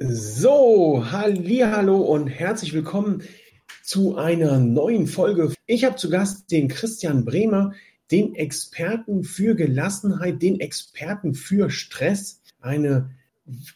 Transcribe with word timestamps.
So, 0.00 1.04
hallo 1.10 1.96
und 1.96 2.28
herzlich 2.28 2.72
willkommen 2.72 3.24
zu 3.82 4.16
einer 4.16 4.60
neuen 4.60 5.08
Folge. 5.08 5.52
Ich 5.66 5.84
habe 5.84 5.96
zu 5.96 6.08
Gast 6.08 6.52
den 6.52 6.68
Christian 6.68 7.24
Bremer, 7.24 7.72
den 8.12 8.36
Experten 8.36 9.24
für 9.24 9.56
Gelassenheit, 9.56 10.40
den 10.40 10.60
Experten 10.60 11.34
für 11.34 11.70
Stress. 11.70 12.42
Eine 12.60 13.10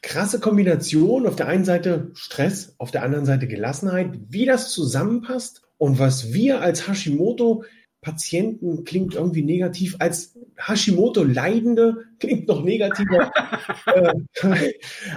krasse 0.01 0.38
Kombination. 0.38 1.27
Auf 1.27 1.34
der 1.34 1.48
einen 1.48 1.65
Seite 1.65 2.12
Stress, 2.15 2.77
auf 2.79 2.93
der 2.93 3.02
anderen 3.02 3.27
Seite 3.27 3.48
Gelassenheit. 3.48 4.16
Wie 4.29 4.46
das 4.46 4.70
zusammenpasst 4.70 5.62
und 5.77 5.98
was 5.98 6.32
wir 6.32 6.60
als 6.60 6.87
Hashimoto 6.87 7.65
Patienten 8.02 8.84
klingt 8.84 9.15
irgendwie 9.15 9.42
negativ, 9.42 9.97
als 10.01 10.37
Hashimoto-Leidende 10.56 12.05
klingt 12.19 12.48
noch 12.48 12.62
negativer, 12.62 13.30
äh, 13.87 14.73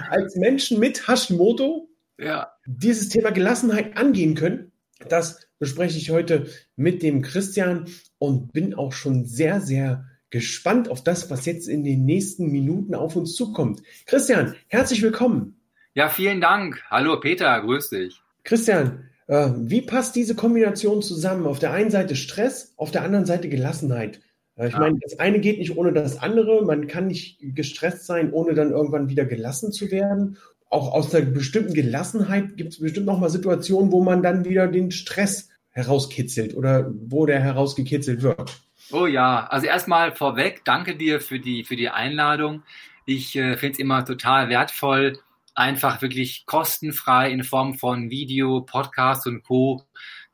als 0.08 0.36
Menschen 0.36 0.78
mit 0.78 1.06
Hashimoto 1.06 1.88
ja. 2.16 2.52
dieses 2.64 3.08
Thema 3.08 3.30
Gelassenheit 3.32 3.96
angehen 3.96 4.36
können. 4.36 4.70
Das 5.08 5.48
bespreche 5.58 5.98
ich 5.98 6.10
heute 6.10 6.46
mit 6.76 7.02
dem 7.02 7.22
Christian 7.22 7.86
und 8.18 8.52
bin 8.52 8.72
auch 8.72 8.92
schon 8.92 9.24
sehr, 9.24 9.60
sehr 9.60 10.06
gespannt 10.30 10.88
auf 10.88 11.02
das, 11.02 11.28
was 11.28 11.44
jetzt 11.44 11.68
in 11.68 11.82
den 11.82 12.04
nächsten 12.04 12.50
Minuten 12.52 12.94
auf 12.94 13.16
uns 13.16 13.34
zukommt. 13.34 13.82
Christian, 14.06 14.54
herzlich 14.68 15.02
willkommen. 15.02 15.60
Ja, 15.94 16.08
vielen 16.08 16.40
Dank. 16.40 16.84
Hallo 16.88 17.18
Peter, 17.18 17.60
grüß 17.60 17.90
dich. 17.90 18.20
Christian, 18.44 19.08
wie 19.28 19.82
passt 19.82 20.14
diese 20.14 20.34
Kombination 20.34 21.02
zusammen? 21.02 21.46
Auf 21.46 21.58
der 21.58 21.72
einen 21.72 21.90
Seite 21.90 22.14
Stress, 22.14 22.74
auf 22.76 22.90
der 22.90 23.02
anderen 23.02 23.26
Seite 23.26 23.48
Gelassenheit. 23.48 24.20
Äh, 24.56 24.68
ich 24.68 24.74
ja. 24.74 24.80
meine, 24.80 24.98
das 25.00 25.18
eine 25.18 25.40
geht 25.40 25.58
nicht 25.58 25.76
ohne 25.76 25.92
das 25.92 26.22
andere. 26.22 26.64
Man 26.64 26.86
kann 26.86 27.08
nicht 27.08 27.38
gestresst 27.40 28.06
sein, 28.06 28.32
ohne 28.32 28.54
dann 28.54 28.70
irgendwann 28.70 29.08
wieder 29.08 29.24
gelassen 29.24 29.72
zu 29.72 29.90
werden. 29.90 30.38
Auch 30.68 30.92
aus 30.92 31.14
einer 31.14 31.26
bestimmten 31.26 31.74
Gelassenheit 31.74 32.56
gibt 32.56 32.72
es 32.72 32.80
bestimmt 32.80 33.06
noch 33.06 33.20
mal 33.20 33.30
Situationen, 33.30 33.92
wo 33.92 34.02
man 34.02 34.22
dann 34.22 34.44
wieder 34.44 34.66
den 34.66 34.90
Stress 34.90 35.48
herauskitzelt 35.70 36.56
oder 36.56 36.92
wo 37.06 37.26
der 37.26 37.40
herausgekitzelt 37.40 38.22
wird. 38.22 38.60
Oh 38.92 39.06
ja, 39.06 39.46
also 39.46 39.66
erstmal 39.66 40.12
vorweg, 40.12 40.62
danke 40.64 40.96
dir 40.96 41.20
für 41.20 41.38
die, 41.38 41.64
für 41.64 41.76
die 41.76 41.88
Einladung. 41.88 42.62
Ich 43.04 43.36
äh, 43.36 43.56
finde 43.56 43.74
es 43.74 43.78
immer 43.78 44.04
total 44.04 44.48
wertvoll, 44.48 45.18
einfach 45.56 46.02
wirklich 46.02 46.46
kostenfrei 46.46 47.30
in 47.30 47.42
Form 47.42 47.74
von 47.74 48.10
Video, 48.10 48.60
Podcast 48.60 49.26
und 49.26 49.42
Co. 49.42 49.82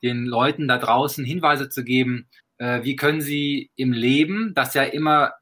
den 0.03 0.27
Leuten 0.27 0.69
da 0.69 0.79
draußen 0.79 1.25
Hinweise 1.25 1.69
zu 1.69 1.85
geben, 1.85 2.29
äh, 2.59 2.83
wie 2.83 2.97
können 2.97 3.21
sie 3.21 3.71
im 3.77 3.93
Leben, 3.93 4.53
das 4.55 4.75
ja 4.75 4.83
immer, 4.83 5.33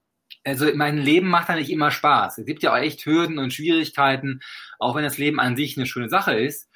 also 0.45 0.67
mein 0.75 0.99
Leben 0.99 1.29
macht 1.29 1.49
ja 1.49 1.57
nicht 1.57 1.71
immer 1.71 1.91
Spaß. 1.91 2.39
Es 2.39 2.47
gibt 2.47 2.63
ja 2.63 2.73
auch 2.73 2.79
echt 2.79 3.05
Hürden 3.05 3.39
und 3.39 3.53
Schwierigkeiten, 3.53 4.41
auch 4.79 4.95
wenn 4.95 5.05
das 5.05 5.19
Leben 5.19 5.41
an 5.41 5.57
sich 5.57 5.77
eine 5.77 5.87
schöne 5.87 6.09
Sache 6.09 6.35
ist. 6.35 6.69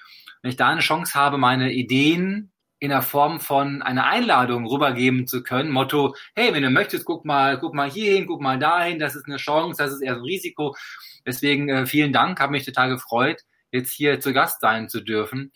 Wenn 0.42 0.50
ich 0.50 0.56
da 0.56 0.68
eine 0.68 0.80
Chance 0.80 1.14
habe, 1.14 1.38
meine 1.38 1.72
Ideen 1.72 2.52
in 2.84 2.90
der 2.90 3.00
Form 3.00 3.40
von 3.40 3.80
einer 3.80 4.04
Einladung 4.04 4.66
rübergeben 4.66 5.26
zu 5.26 5.42
können. 5.42 5.70
Motto, 5.70 6.14
hey, 6.34 6.52
wenn 6.52 6.62
du 6.62 6.68
möchtest, 6.68 7.06
guck 7.06 7.24
mal, 7.24 7.58
guck 7.58 7.72
mal 7.74 7.90
hierhin, 7.90 8.26
guck 8.26 8.42
mal 8.42 8.58
dahin, 8.58 8.98
das 8.98 9.16
ist 9.16 9.26
eine 9.26 9.38
Chance, 9.38 9.82
das 9.82 9.94
ist 9.94 10.02
eher 10.02 10.14
so 10.14 10.20
ein 10.20 10.26
Risiko. 10.26 10.76
Deswegen 11.26 11.68
äh, 11.68 11.86
vielen 11.86 12.12
Dank, 12.12 12.40
habe 12.40 12.52
mich 12.52 12.64
total 12.64 12.90
gefreut, 12.90 13.42
jetzt 13.70 13.92
hier 13.92 14.20
zu 14.20 14.32
Gast 14.32 14.60
sein 14.60 14.88
zu 14.88 15.00
dürfen. 15.00 15.52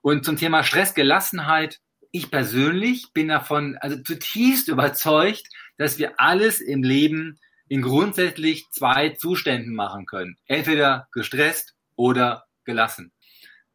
Und 0.00 0.24
zum 0.24 0.36
Thema 0.36 0.64
Stressgelassenheit, 0.64 1.78
ich 2.10 2.30
persönlich 2.30 3.12
bin 3.14 3.28
davon 3.28 3.78
also 3.80 3.96
zutiefst 4.02 4.68
überzeugt, 4.68 5.48
dass 5.78 5.98
wir 5.98 6.20
alles 6.20 6.60
im 6.60 6.82
Leben 6.82 7.38
in 7.68 7.82
grundsätzlich 7.82 8.68
zwei 8.70 9.10
Zuständen 9.10 9.74
machen 9.74 10.04
können. 10.06 10.36
Entweder 10.46 11.08
gestresst 11.12 11.74
oder 11.96 12.44
gelassen. 12.64 13.12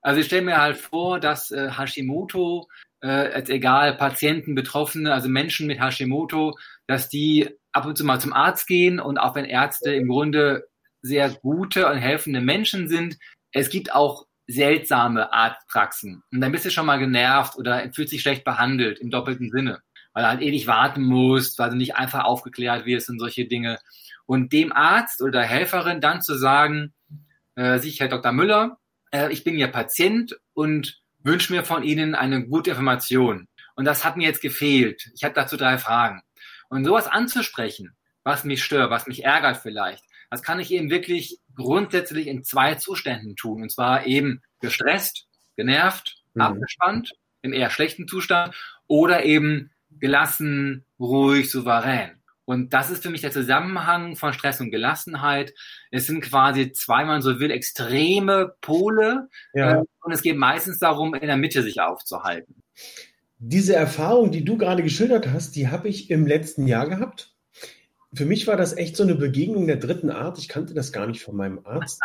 Also 0.02 0.20
ich 0.22 0.28
stelle 0.28 0.44
mir 0.44 0.58
halt 0.62 0.78
vor, 0.78 1.20
dass 1.20 1.52
äh, 1.52 1.72
Hashimoto, 1.72 2.68
äh, 3.02 3.36
jetzt 3.38 3.50
egal, 3.50 3.98
Patienten, 3.98 4.54
Betroffene, 4.54 5.14
also 5.14 5.30
Menschen 5.30 5.68
mit 5.68 5.82
Hashimoto, 5.82 6.58
dass 6.86 7.10
die 7.10 7.50
ab 7.72 7.86
und 7.86 7.98
zu 7.98 8.06
mal 8.06 8.20
zum 8.20 8.34
Arzt 8.34 8.68
gehen 8.68 9.00
und 9.00 9.18
auch 9.18 9.36
wenn 9.36 9.46
Ärzte 9.46 9.94
im 9.94 10.08
Grunde 10.08 10.68
sehr 11.02 11.30
gute 11.30 11.88
und 11.88 11.98
helfende 11.98 12.42
Menschen 12.42 12.88
sind. 12.88 13.18
Es 13.52 13.70
gibt 13.70 13.94
auch 13.94 14.26
seltsame 14.48 15.34
Arztpraxen. 15.34 16.24
Und 16.32 16.42
dann 16.42 16.52
bist 16.52 16.66
du 16.66 16.72
schon 16.72 16.86
mal 16.86 17.00
genervt 17.00 17.58
oder 17.58 17.92
fühlt 17.94 18.10
sich 18.10 18.22
schlecht 18.22 18.44
behandelt 18.44 19.00
im 19.00 19.10
doppelten 19.10 19.52
Sinne, 19.52 19.82
weil 20.14 20.24
du 20.24 20.30
halt 20.30 20.42
ewig 20.42 20.68
warten 20.68 21.04
musst, 21.04 21.60
weil 21.60 21.70
du 21.70 21.76
nicht 21.76 21.96
einfach 21.96 22.24
aufgeklärt 22.24 22.86
wirst 22.86 23.10
und 23.10 23.20
solche 23.20 23.46
Dinge. 23.46 23.80
Und 24.26 24.54
dem 24.54 24.72
Arzt 24.72 25.22
oder 25.22 25.42
Helferin 25.42 26.02
dann 26.02 26.22
zu 26.22 26.38
sagen, 26.38 26.94
äh, 27.56 27.80
sich 27.80 28.00
Herr 28.00 28.08
Dr. 28.08 28.32
Müller, 28.32 28.78
äh, 29.12 29.32
ich 29.32 29.44
bin 29.44 29.58
Ihr 29.58 29.68
Patient 29.68 30.38
und 30.54 31.02
wünsche 31.20 31.54
mir 31.54 31.64
von 31.64 31.84
Ihnen 31.84 32.16
eine 32.16 32.46
gute 32.48 32.72
Information. 32.72 33.48
Und 33.76 33.86
das 33.86 34.06
hat 34.06 34.18
mir 34.18 34.28
jetzt 34.28 34.42
gefehlt. 34.42 35.12
Ich 35.14 35.24
habe 35.24 35.36
dazu 35.36 35.58
drei 35.58 35.78
Fragen. 35.78 36.22
Und 36.70 36.86
sowas 36.86 37.08
anzusprechen, 37.08 37.96
was 38.24 38.44
mich 38.44 38.64
stört, 38.64 38.90
was 38.90 39.08
mich 39.08 39.24
ärgert 39.24 39.58
vielleicht, 39.58 40.04
das 40.30 40.44
kann 40.44 40.60
ich 40.60 40.72
eben 40.72 40.90
wirklich 40.90 41.40
grundsätzlich 41.56 42.28
in 42.28 42.44
zwei 42.44 42.76
Zuständen 42.76 43.36
tun. 43.36 43.62
Und 43.62 43.72
zwar 43.72 44.06
eben 44.06 44.42
gestresst, 44.60 45.28
genervt, 45.56 46.24
mhm. 46.34 46.42
abgespannt, 46.42 47.14
im 47.42 47.54
eher 47.54 47.70
schlechten 47.70 48.08
Zustand 48.08 48.56
oder 48.88 49.24
eben 49.26 49.72
gelassen, 49.92 50.86
ruhig, 51.00 51.50
souverän. 51.50 52.12
Und 52.46 52.72
das 52.72 52.90
ist 52.90 53.04
für 53.04 53.10
mich 53.10 53.22
der 53.22 53.32
Zusammenhang 53.32 54.16
von 54.16 54.32
Stress 54.32 54.62
und 54.62 54.72
Gelassenheit. 54.72 55.54
Es 55.92 56.08
sind 56.08 56.22
quasi 56.22 56.72
zwei, 56.72 57.04
man 57.04 57.22
so 57.22 57.42
will, 57.42 57.52
extreme 57.52 58.56
Pole. 58.62 59.28
Ja. 59.54 59.82
Äh, 59.82 59.84
und 60.02 60.14
es 60.14 60.22
geht 60.22 60.38
meistens 60.38 60.80
darum, 60.80 61.14
in 61.14 61.28
der 61.28 61.36
Mitte 61.36 61.62
sich 61.62 61.82
aufzuhalten. 61.82 62.64
Diese 63.40 63.76
Erfahrung, 63.76 64.32
die 64.32 64.46
du 64.46 64.58
gerade 64.58 64.82
geschildert 64.82 65.28
hast, 65.28 65.58
die 65.58 65.68
habe 65.68 65.90
ich 65.90 66.10
im 66.10 66.26
letzten 66.26 66.68
Jahr 66.68 66.88
gehabt 66.88 67.36
für 68.18 68.26
mich 68.26 68.48
war 68.48 68.58
das 68.58 68.76
echt 68.76 68.98
so 68.98 69.04
eine 69.04 69.16
Begegnung 69.16 69.68
der 69.68 69.78
dritten 69.78 70.10
Art. 70.10 70.40
Ich 70.40 70.50
kannte 70.50 70.74
das 70.74 70.92
gar 70.92 71.08
nicht 71.08 71.22
von 71.22 71.36
meinem 71.36 71.60
Arzt. 71.64 72.02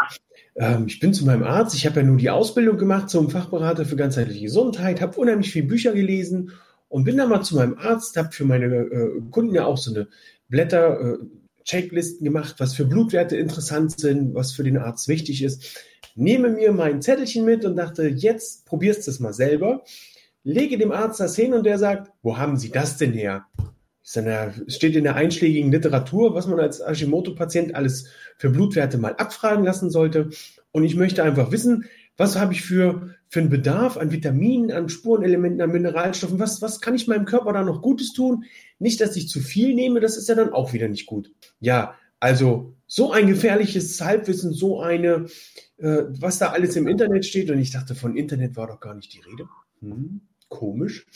Ähm, 0.55 0.87
ich 0.87 1.01
bin 1.01 1.15
zu 1.15 1.25
meinem 1.25 1.43
Arzt. 1.43 1.75
Ich 1.75 1.87
habe 1.87 2.01
ja 2.01 2.07
nur 2.07 2.19
die 2.19 2.31
Ausbildung 2.31 2.77
gemacht 2.77 3.09
zum 3.11 3.31
Fachberater 3.31 3.85
für 3.85 3.97
ganzheitliche 3.97 4.43
Gesundheit, 4.43 5.01
habe 5.01 5.19
unheimlich 5.19 5.51
viele 5.51 5.67
Bücher 5.67 5.93
gelesen 5.93 6.53
und 6.89 7.05
bin 7.05 7.17
dann 7.17 7.31
mal 7.31 7.43
zu 7.43 7.57
meinem 7.57 7.79
Arzt, 7.79 8.17
habe 8.17 8.31
für 8.33 8.45
meine 8.45 8.67
äh, 8.67 9.21
Kunden 9.31 9.55
ja 9.55 9.65
auch 9.65 9.79
so 9.79 9.95
eine 9.95 10.09
Blätter, 10.49 11.01
äh, 11.01 11.19
Checklisten 11.65 12.25
gemacht, 12.25 12.57
was 12.59 12.75
für 12.75 12.85
Blutwerte 12.85 13.37
interessant 13.37 13.99
sind, 13.99 14.35
was 14.35 14.53
für 14.53 14.65
den 14.65 14.77
Arzt 14.77 15.09
wichtig 15.09 15.43
ist. 15.43 15.79
Nehme 16.15 16.51
mir 16.51 16.73
mein 16.73 17.01
Zettelchen 17.01 17.45
mit 17.45 17.65
und 17.65 17.77
dachte, 17.77 18.09
jetzt 18.09 18.67
probierst 18.67 19.07
du 19.07 19.11
es 19.11 19.21
mal 19.21 19.33
selber. 19.33 19.83
Lege 20.45 20.77
dem 20.77 20.93
Arzt 20.93 21.21
das 21.21 21.37
hin 21.37 21.55
und 21.55 21.65
der 21.65 21.79
sagt, 21.79 22.11
wo 22.23 22.37
haben 22.37 22.57
Sie 22.57 22.71
das 22.71 22.97
denn 22.97 23.13
her? 23.13 23.47
Es 24.05 24.75
steht 24.75 24.97
in 24.97 25.05
der 25.05 25.15
einschlägigen 25.15 25.71
Literatur, 25.71 26.35
was 26.35 26.47
man 26.47 26.59
als 26.59 26.85
Hashimoto-Patient 26.85 27.75
alles 27.75 28.09
für 28.37 28.51
Blutwerte 28.51 28.99
mal 28.99 29.15
abfragen 29.15 29.65
lassen 29.65 29.91
sollte. 29.91 30.31
Und 30.73 30.85
ich 30.85 30.97
möchte 30.97 31.23
einfach 31.23 31.53
wissen, 31.53 31.85
was 32.17 32.39
habe 32.39 32.53
ich 32.53 32.63
für, 32.63 33.15
für 33.29 33.41
einen 33.41 33.49
Bedarf 33.49 33.97
an 33.97 34.11
Vitaminen, 34.11 34.73
an 34.73 34.89
Spurenelementen, 34.89 35.61
an 35.61 35.71
Mineralstoffen? 35.71 36.39
Was, 36.39 36.61
was 36.61 36.81
kann 36.81 36.95
ich 36.95 37.07
meinem 37.07 37.25
Körper 37.25 37.53
da 37.53 37.63
noch 37.63 37.81
Gutes 37.81 38.13
tun? 38.13 38.45
Nicht, 38.79 39.01
dass 39.01 39.17
ich 39.17 39.29
zu 39.29 39.41
viel 39.41 39.75
nehme, 39.75 40.01
das 40.01 40.17
ist 40.17 40.29
ja 40.29 40.35
dann 40.35 40.53
auch 40.53 40.73
wieder 40.73 40.89
nicht 40.89 41.07
gut. 41.07 41.33
Ja, 41.61 41.95
also 42.21 42.75
so 42.87 43.13
ein 43.13 43.29
gefährliches 43.29 44.01
Halbwissen, 44.01 44.53
so 44.53 44.81
eine, 44.81 45.27
äh, 45.79 46.03
was 46.09 46.39
da 46.39 46.51
alles 46.51 46.77
im 46.77 46.87
Internet 46.87 47.25
steht. 47.25 47.51
Und 47.51 47.59
ich 47.59 47.71
dachte, 47.71 47.95
von 47.95 48.17
Internet 48.17 48.57
war 48.57 48.67
doch 48.67 48.81
gar 48.81 48.95
nicht 48.95 49.15
die 49.15 49.21
Rede. 49.21 49.49
Hm 49.81 50.23
komisch. 50.53 51.07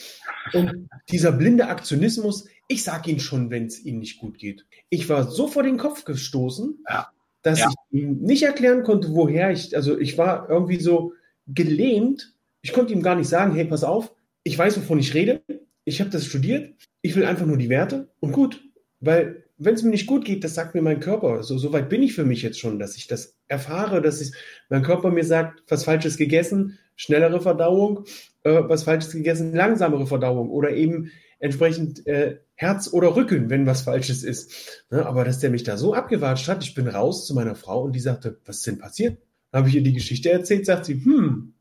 Und 0.55 0.89
dieser 1.11 1.31
blinde 1.31 1.69
Aktionismus, 1.69 2.47
ich 2.69 2.83
sage 2.83 3.11
Ihnen 3.11 3.21
schon, 3.21 3.51
wenn 3.51 3.67
es 3.67 3.85
Ihnen 3.85 4.01
nicht 4.01 4.19
gut 4.19 4.39
geht. 4.39 4.67
Ich 4.89 5.09
war 5.09 5.31
so 5.31 5.49
vor 5.49 5.63
den 5.63 5.79
Kopf 5.79 6.05
gestoßen, 6.05 6.85
ja. 6.89 7.09
dass 7.43 7.61
ja. 7.61 7.71
ich 7.71 8.01
ihm 8.01 8.19
nicht 8.19 8.43
erklären 8.43 8.83
konnte, 8.83 9.13
woher 9.13 9.51
ich, 9.51 9.77
also 9.77 9.99
ich 9.99 10.19
war 10.19 10.49
irgendwie 10.49 10.81
so 10.81 11.13
gelähmt. 11.47 12.35
Ich 12.63 12.73
konnte 12.73 12.93
ihm 12.93 13.03
gar 13.03 13.15
nicht 13.15 13.29
sagen, 13.29 13.55
hey, 13.55 13.65
pass 13.65 13.85
auf, 13.85 14.13
ich 14.43 14.59
weiß, 14.59 14.77
wovon 14.79 14.99
ich 14.99 15.15
rede. 15.15 15.43
Ich 15.85 16.01
habe 16.01 16.11
das 16.11 16.27
studiert. 16.27 16.75
Ich 17.03 17.15
will 17.15 17.25
einfach 17.25 17.47
nur 17.47 17.57
die 17.57 17.69
Werte 17.69 18.09
und 18.21 18.33
gut, 18.33 18.65
weil 19.01 19.45
wenn 19.59 19.75
es 19.75 19.83
mir 19.83 19.91
nicht 19.91 20.07
gut 20.07 20.25
geht, 20.25 20.45
das 20.45 20.55
sagt 20.55 20.75
mir 20.75 20.83
mein 20.83 21.01
Körper. 21.01 21.43
So, 21.43 21.57
so 21.57 21.73
weit 21.73 21.89
bin 21.89 22.03
ich 22.03 22.15
für 22.15 22.25
mich 22.25 22.43
jetzt 22.43 22.59
schon, 22.59 22.79
dass 22.79 22.97
ich 22.97 23.07
das 23.07 23.37
erfahre, 23.49 24.03
dass 24.03 24.21
ich, 24.21 24.33
mein 24.69 24.83
Körper 24.83 25.11
mir 25.11 25.25
sagt, 25.25 25.63
was 25.69 25.85
Falsches 25.85 26.17
gegessen, 26.17 26.79
schnellere 26.97 27.41
Verdauung, 27.41 28.05
äh, 28.43 28.63
was 28.67 28.83
Falsches 28.83 29.13
gegessen, 29.13 29.55
langsamere 29.55 30.07
Verdauung 30.07 30.51
oder 30.51 30.73
eben 30.73 31.11
entsprechend 31.39 32.07
äh, 32.07 32.41
Herz 32.55 32.93
oder 32.93 33.15
Rücken, 33.17 33.51
wenn 33.51 33.67
was 33.67 33.83
Falsches 33.83 34.23
ist. 34.23 34.85
Ne, 34.91 35.05
aber 35.05 35.25
dass 35.25 35.41
der 35.41 35.51
mich 35.51 35.65
da 35.65 35.77
so 35.77 35.95
abgewatscht 35.95 36.49
hat, 36.49 36.65
ich 36.65 36.75
bin 36.75 36.89
raus 36.89 37.27
zu 37.27 37.35
meiner 37.35 37.55
Frau 37.55 37.83
und 37.83 37.93
die 37.93 38.01
sagte, 38.01 38.41
was 38.45 38.59
ist 38.59 38.67
denn 38.67 38.79
passiert? 38.79 39.19
Habe 39.53 39.69
ich 39.69 39.75
ihr 39.75 39.83
die 39.83 39.93
Geschichte 39.93 40.31
erzählt, 40.31 40.67
sagt 40.67 40.87
sie, 40.87 41.05
hm, 41.05 41.55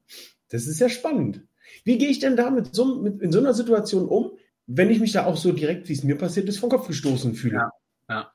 das 0.49 0.67
ist 0.67 0.79
ja 0.79 0.89
spannend. 0.89 1.41
Wie 1.83 1.97
gehe 1.97 2.09
ich 2.09 2.19
denn 2.19 2.35
da 2.35 2.49
mit 2.49 2.73
so, 2.73 3.01
mit, 3.01 3.21
in 3.21 3.31
so 3.31 3.39
einer 3.39 3.53
Situation 3.53 4.07
um, 4.07 4.31
wenn 4.67 4.89
ich 4.89 4.99
mich 4.99 5.11
da 5.11 5.25
auch 5.25 5.37
so 5.37 5.51
direkt, 5.51 5.87
wie 5.89 5.93
es 5.93 6.03
mir 6.03 6.17
passiert 6.17 6.49
ist, 6.49 6.59
vom 6.59 6.69
Kopf 6.69 6.87
gestoßen 6.87 7.35
fühle? 7.35 7.55
Ja, 7.55 7.69
ja. 8.09 8.31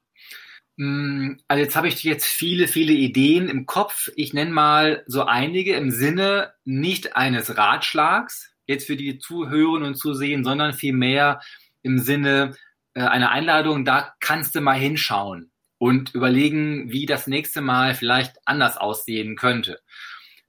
Mm, 0.77 1.39
also 1.49 1.63
jetzt 1.63 1.77
habe 1.77 1.89
ich 1.89 2.03
jetzt 2.05 2.27
viele, 2.27 2.69
viele 2.69 2.93
Ideen 2.93 3.49
im 3.49 3.67
Kopf. 3.67 4.11
Ich 4.17 4.33
nenne 4.33 4.51
mal 4.51 5.03
so 5.07 5.25
einige 5.25 5.75
im 5.75 5.91
Sinne 5.91 6.53
nicht 6.65 7.17
eines 7.17 7.57
Ratschlags, 7.57 8.53
jetzt 8.71 8.87
für 8.87 8.97
die 8.97 9.19
Zuhören 9.19 9.83
und 9.83 9.97
Zusehen, 9.97 10.45
sondern 10.45 10.73
vielmehr 10.73 11.41
im 11.83 11.99
Sinne 11.99 12.57
äh, 12.95 13.03
einer 13.03 13.31
Einladung, 13.31 13.85
da 13.85 14.15
kannst 14.21 14.55
du 14.55 14.61
mal 14.61 14.79
hinschauen 14.79 15.51
und 15.79 16.15
überlegen, 16.15 16.91
wie 16.91 17.07
das 17.07 17.27
nächste 17.27 17.61
Mal 17.61 17.95
vielleicht 17.95 18.37
anders 18.45 18.77
aussehen 18.77 19.37
könnte. 19.37 19.81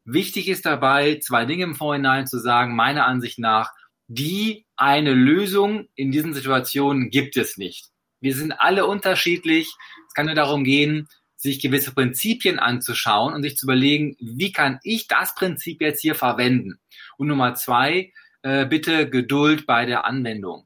Wichtig 0.03 0.47
ist 0.47 0.65
dabei, 0.65 1.19
zwei 1.21 1.45
Dinge 1.45 1.63
im 1.63 1.75
Vorhinein 1.75 2.27
zu 2.27 2.39
sagen, 2.39 2.75
meiner 2.75 3.05
Ansicht 3.05 3.39
nach, 3.39 3.71
die 4.07 4.65
eine 4.75 5.13
Lösung 5.13 5.87
in 5.95 6.11
diesen 6.11 6.33
Situationen 6.33 7.11
gibt 7.11 7.37
es 7.37 7.57
nicht. 7.57 7.91
Wir 8.19 8.35
sind 8.35 8.51
alle 8.51 8.85
unterschiedlich. 8.85 9.73
Es 10.07 10.13
kann 10.13 10.25
nur 10.25 10.35
darum 10.35 10.63
gehen, 10.63 11.07
sich 11.41 11.59
gewisse 11.59 11.93
Prinzipien 11.93 12.59
anzuschauen 12.59 13.33
und 13.33 13.43
sich 13.43 13.57
zu 13.57 13.65
überlegen, 13.65 14.15
wie 14.19 14.51
kann 14.51 14.79
ich 14.83 15.07
das 15.07 15.33
Prinzip 15.33 15.81
jetzt 15.81 16.01
hier 16.01 16.15
verwenden? 16.15 16.79
Und 17.17 17.27
Nummer 17.27 17.55
zwei, 17.55 18.13
äh, 18.43 18.65
bitte 18.65 19.09
Geduld 19.09 19.65
bei 19.65 19.85
der 19.85 20.05
Anwendung. 20.05 20.65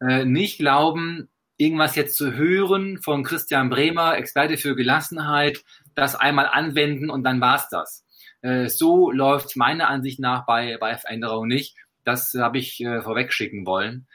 Äh, 0.00 0.24
nicht 0.24 0.58
glauben, 0.58 1.28
irgendwas 1.56 1.94
jetzt 1.94 2.16
zu 2.16 2.32
hören 2.32 3.00
von 3.02 3.22
Christian 3.22 3.70
Bremer, 3.70 4.16
Experte 4.16 4.56
für 4.56 4.74
Gelassenheit, 4.74 5.62
das 5.94 6.16
einmal 6.16 6.46
anwenden 6.46 7.10
und 7.10 7.22
dann 7.22 7.40
war's 7.40 7.68
das. 7.68 8.04
Äh, 8.42 8.68
so 8.68 9.10
läuft 9.10 9.56
meiner 9.56 9.88
Ansicht 9.88 10.18
nach 10.18 10.46
bei, 10.46 10.76
bei 10.78 10.96
Veränderung 10.96 11.46
nicht. 11.46 11.76
Das 12.04 12.34
habe 12.34 12.58
ich 12.58 12.80
äh, 12.80 13.02
vorweg 13.02 13.32
schicken 13.32 13.66
wollen. 13.66 14.08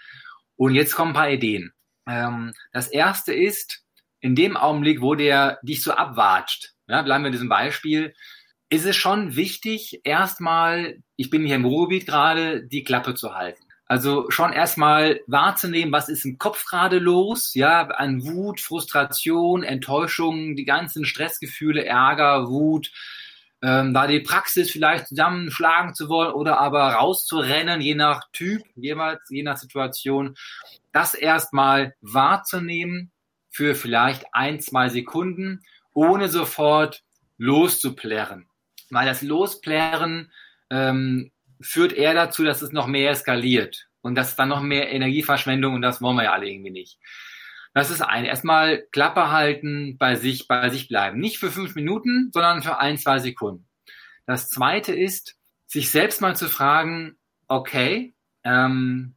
Und 0.58 0.74
jetzt 0.74 0.96
kommen 0.96 1.12
ein 1.12 1.16
paar 1.16 1.30
Ideen. 1.30 1.74
Ähm, 2.08 2.54
das 2.72 2.88
erste 2.88 3.34
ist, 3.34 3.85
in 4.26 4.34
dem 4.34 4.58
Augenblick, 4.58 5.02
wo 5.02 5.14
der 5.14 5.60
dich 5.62 5.84
so 5.84 5.92
abwatscht, 5.92 6.74
ja, 6.88 7.04
bleiben 7.04 7.24
wir 7.24 7.28
in 7.28 7.34
diesem 7.34 7.48
Beispiel, 7.48 8.16
ist 8.70 8.88
es 8.88 8.96
schon 8.96 9.36
wichtig, 9.36 10.02
erstmal, 10.04 10.98
ich 11.16 11.30
bin 11.30 11.46
hier 11.46 11.58
im 11.58 11.66
Ruhrgebiet 11.66 12.08
gerade, 12.08 12.64
die 12.64 12.84
Klappe 12.84 13.14
zu 13.14 13.36
halten. 13.36 13.62
Also 13.86 14.32
schon 14.32 14.52
erstmal 14.52 15.22
wahrzunehmen, 15.28 15.94
was 15.94 16.10
ist 16.10 16.26
im 16.26 16.40
Kopf 16.40 16.66
gerade 16.66 16.98
los, 16.98 17.54
ja, 17.54 17.84
an 17.86 18.26
Wut, 18.26 18.62
Frustration, 18.62 19.62
Enttäuschung, 19.62 20.56
die 20.56 20.66
ganzen 20.66 21.06
Stressgefühle, 21.06 21.86
Ärger, 21.86 22.50
Wut, 22.50 22.92
ähm, 23.62 23.94
da 23.94 24.08
die 24.08 24.22
Praxis 24.22 24.72
vielleicht 24.72 25.06
zusammenschlagen 25.06 25.94
zu 25.94 26.10
wollen 26.10 26.34
oder 26.34 26.60
aber 26.60 26.94
rauszurennen, 26.94 27.80
je 27.80 27.94
nach 27.94 28.24
Typ, 28.34 28.64
jeweils, 28.76 29.22
je 29.30 29.44
nach 29.44 29.58
Situation, 29.58 30.36
das 30.94 31.14
erstmal 31.14 31.94
wahrzunehmen 32.02 33.12
für 33.56 33.74
vielleicht 33.74 34.26
ein, 34.34 34.60
zwei 34.60 34.90
Sekunden, 34.90 35.64
ohne 35.94 36.28
sofort 36.28 37.04
loszuplärren. 37.38 38.50
Weil 38.90 39.06
das 39.06 39.22
Losplären 39.22 40.30
ähm, 40.70 41.32
führt 41.62 41.94
eher 41.94 42.14
dazu, 42.14 42.44
dass 42.44 42.62
es 42.62 42.74
noch 42.74 42.88
mehr 42.88 43.12
eskaliert 43.12 43.88
und 44.02 44.16
das 44.16 44.32
ist 44.32 44.36
dann 44.40 44.50
noch 44.50 44.62
mehr 44.62 44.92
Energieverschwendung 44.92 45.74
und 45.74 45.82
das 45.82 46.02
wollen 46.02 46.18
wir 46.18 46.26
ja 46.26 46.34
alle 46.34 46.50
irgendwie 46.50 46.70
nicht. 46.70 47.00
Das 47.74 47.92
ist 47.92 48.02
ein. 48.02 48.26
Erstmal 48.26 48.86
Klappe 48.92 49.32
halten, 49.32 49.98
bei 49.98 50.16
sich, 50.16 50.50
bei 50.50 50.70
sich 50.70 50.90
bleiben. 50.90 51.18
Nicht 51.20 51.38
für 51.38 51.50
fünf 51.50 51.76
Minuten, 51.76 52.32
sondern 52.34 52.62
für 52.62 52.80
ein, 52.80 52.98
zwei 52.98 53.20
Sekunden. 53.20 53.66
Das 54.26 54.50
zweite 54.50 54.94
ist, 54.94 55.38
sich 55.66 55.92
selbst 55.92 56.20
mal 56.20 56.36
zu 56.36 56.50
fragen, 56.50 57.16
okay, 57.48 58.14
ähm, 58.44 59.16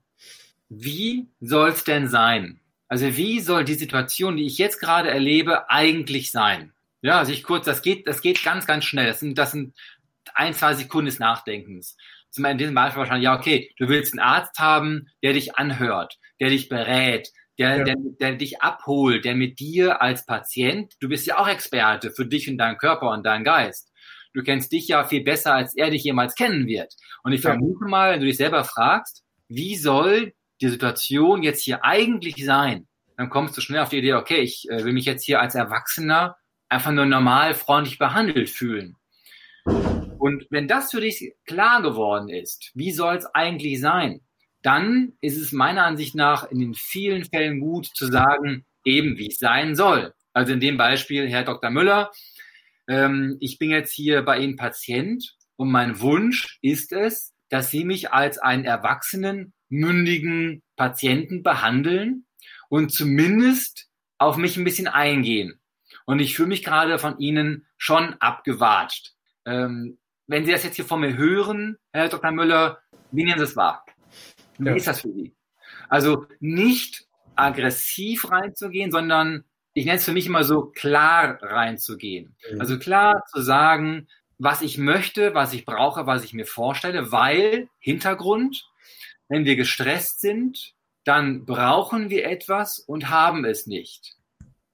wie 0.69 1.29
soll 1.41 1.70
es 1.70 1.82
denn 1.82 2.06
sein? 2.06 2.61
Also 2.88 3.17
wie 3.17 3.40
soll 3.40 3.64
die 3.64 3.75
Situation, 3.75 4.37
die 4.37 4.46
ich 4.46 4.58
jetzt 4.58 4.81
gerade 4.81 5.11
erlebe, 5.11 5.70
eigentlich 5.70 6.31
sein? 6.31 6.73
Ja, 7.02 7.25
sich 7.25 7.43
kurz, 7.43 7.67
das 7.67 7.82
geht, 7.82 8.06
das 8.08 8.23
geht 8.23 8.43
ganz, 8.43 8.67
ganz 8.67 8.85
schnell. 8.85 9.06
Das 9.06 9.20
sind, 9.20 9.38
das 9.38 9.52
sind 9.52 9.76
ein, 10.35 10.55
zwei 10.55 10.75
Sekunden 10.75 11.06
des 11.06 11.19
Nachdenkens. 11.19 11.96
Zum 12.31 12.44
in 12.44 12.58
diesem 12.58 12.75
Beispiel 12.75 13.00
wahrscheinlich, 13.00 13.25
ja, 13.25 13.37
okay, 13.37 13.73
du 13.79 13.88
willst 13.88 14.12
einen 14.12 14.20
Arzt 14.20 14.58
haben, 14.58 15.08
der 15.23 15.32
dich 15.32 15.56
anhört, 15.56 16.19
der 16.40 16.50
dich 16.50 16.69
berät, 16.69 17.31
der, 17.58 17.79
ja. 17.79 17.85
der, 17.85 17.96
der 18.20 18.35
dich 18.35 18.62
abholt, 18.62 19.25
der 19.25 19.34
mit 19.34 19.58
dir 19.58 20.00
als 20.02 20.25
Patient, 20.26 20.94
du 21.00 21.08
bist 21.08 21.26
ja 21.26 21.38
auch 21.38 21.49
Experte 21.49 22.11
für 22.11 22.26
dich 22.26 22.49
und 22.49 22.58
deinen 22.58 22.79
Körper 22.79 23.11
und 23.11 23.25
deinen 23.25 23.44
Geist. 23.44 23.91
Du 24.34 24.43
kennst 24.43 24.73
dich 24.73 24.88
ja 24.88 25.05
viel 25.05 25.25
besser, 25.25 25.55
als 25.55 25.75
er 25.75 25.91
dich 25.91 26.05
jemals 26.05 26.34
kennen 26.34 26.67
wird. 26.67 26.94
Und 27.23 27.32
ich 27.32 27.41
vermute 27.41 27.87
mal, 27.87 28.12
wenn 28.12 28.20
du 28.20 28.26
dich 28.26 28.37
selber 28.37 28.62
fragst, 28.64 29.25
wie 29.49 29.76
soll 29.76 30.32
die 30.60 30.69
Situation 30.69 31.43
jetzt 31.43 31.62
hier 31.62 31.84
eigentlich 31.84 32.44
sein? 32.44 32.87
Dann 33.16 33.31
kommst 33.31 33.56
du 33.56 33.60
schnell 33.60 33.81
auf 33.81 33.88
die 33.88 33.99
Idee, 33.99 34.14
okay, 34.14 34.40
ich 34.40 34.69
äh, 34.70 34.84
will 34.84 34.93
mich 34.93 35.05
jetzt 35.05 35.25
hier 35.25 35.40
als 35.40 35.55
Erwachsener 35.55 36.37
einfach 36.69 36.93
nur 36.93 37.06
normal 37.06 37.55
freundlich 37.55 37.99
behandelt 37.99 38.49
fühlen. 38.49 38.96
Und 40.19 40.46
wenn 40.50 40.69
das 40.69 40.90
für 40.90 41.00
dich 41.00 41.32
klar 41.46 41.82
geworden 41.82 42.28
ist, 42.28 42.70
wie 42.75 42.93
soll 42.93 43.16
es 43.16 43.26
eigentlich 43.26 43.81
sein, 43.81 44.20
dann 44.62 45.12
ist 45.20 45.37
es 45.37 45.52
meiner 45.52 45.84
Ansicht 45.84 46.14
nach 46.14 46.50
in 46.50 46.58
den 46.58 46.75
vielen 46.75 47.25
Fällen 47.25 47.60
gut 47.60 47.87
zu 47.87 48.06
sagen, 48.06 48.64
eben 48.84 49.16
wie 49.19 49.28
es 49.28 49.38
sein 49.38 49.76
soll. 49.76 50.14
Also 50.32 50.52
in 50.52 50.60
dem 50.60 50.76
Beispiel, 50.76 51.28
Herr 51.28 51.44
Dr. 51.44 51.70
Müller, 51.70 52.10
ähm, 52.88 53.37
ich 53.40 53.58
bin 53.58 53.70
jetzt 53.70 53.93
hier 53.93 54.22
bei 54.22 54.38
Ihnen 54.38 54.56
Patient 54.56 55.37
und 55.56 55.70
mein 55.70 56.00
Wunsch 56.00 56.58
ist 56.62 56.93
es, 56.93 57.34
dass 57.49 57.70
Sie 57.70 57.84
mich 57.84 58.12
als 58.12 58.38
einen 58.38 58.64
erwachsenen, 58.64 59.52
mündigen 59.69 60.62
Patienten 60.76 61.43
behandeln 61.43 62.26
und 62.69 62.93
zumindest 62.93 63.88
auf 64.19 64.37
mich 64.37 64.56
ein 64.56 64.65
bisschen 64.65 64.88
eingehen. 64.88 65.61
Und 66.05 66.20
ich 66.20 66.35
fühle 66.35 66.49
mich 66.49 66.65
gerade 66.65 66.99
von 66.99 67.19
Ihnen 67.19 67.67
schon 67.76 68.15
abgewatscht. 68.15 69.15
Ähm, 69.44 69.99
wenn 70.26 70.44
Sie 70.44 70.53
das 70.53 70.65
jetzt 70.65 70.76
hier 70.76 70.85
von 70.85 71.00
mir 71.00 71.17
hören, 71.17 71.79
Herr 71.93 72.09
Dr. 72.09 72.31
Müller, 72.32 72.79
wie 73.10 73.25
nehmen 73.25 73.39
Sie 73.39 73.44
es 73.44 73.56
wahr? 73.56 73.84
Wie 74.58 74.69
ja. 74.69 74.75
ist 74.75 74.87
das 74.87 75.01
für 75.01 75.13
Sie? 75.13 75.34
Also 75.89 76.27
nicht 76.41 77.06
aggressiv 77.37 78.31
reinzugehen, 78.31 78.91
sondern 78.91 79.44
ich 79.75 79.84
nenne 79.84 79.98
es 79.98 80.05
für 80.05 80.13
mich 80.13 80.27
immer 80.27 80.44
so 80.44 80.67
klar 80.67 81.39
reinzugehen. 81.41 82.37
Mhm. 82.53 82.60
Also 82.60 82.79
klar 82.79 83.25
zu 83.32 83.41
sagen, 83.41 84.08
was 84.39 84.63
ich 84.63 84.79
möchte, 84.79 85.34
was 85.34 85.53
ich 85.53 85.65
brauche, 85.65 86.06
was 86.06 86.25
ich 86.25 86.32
mir 86.32 86.46
vorstelle, 86.46 87.13
weil 87.13 87.69
Hintergrund, 87.79 88.69
wenn 89.29 89.44
wir 89.44 89.56
gestresst 89.56 90.20
sind, 90.20 90.75
dann 91.05 91.44
brauchen 91.44 92.11
wir 92.11 92.27
etwas 92.27 92.79
und 92.79 93.08
haben 93.08 93.44
es 93.44 93.67
nicht. 93.67 94.17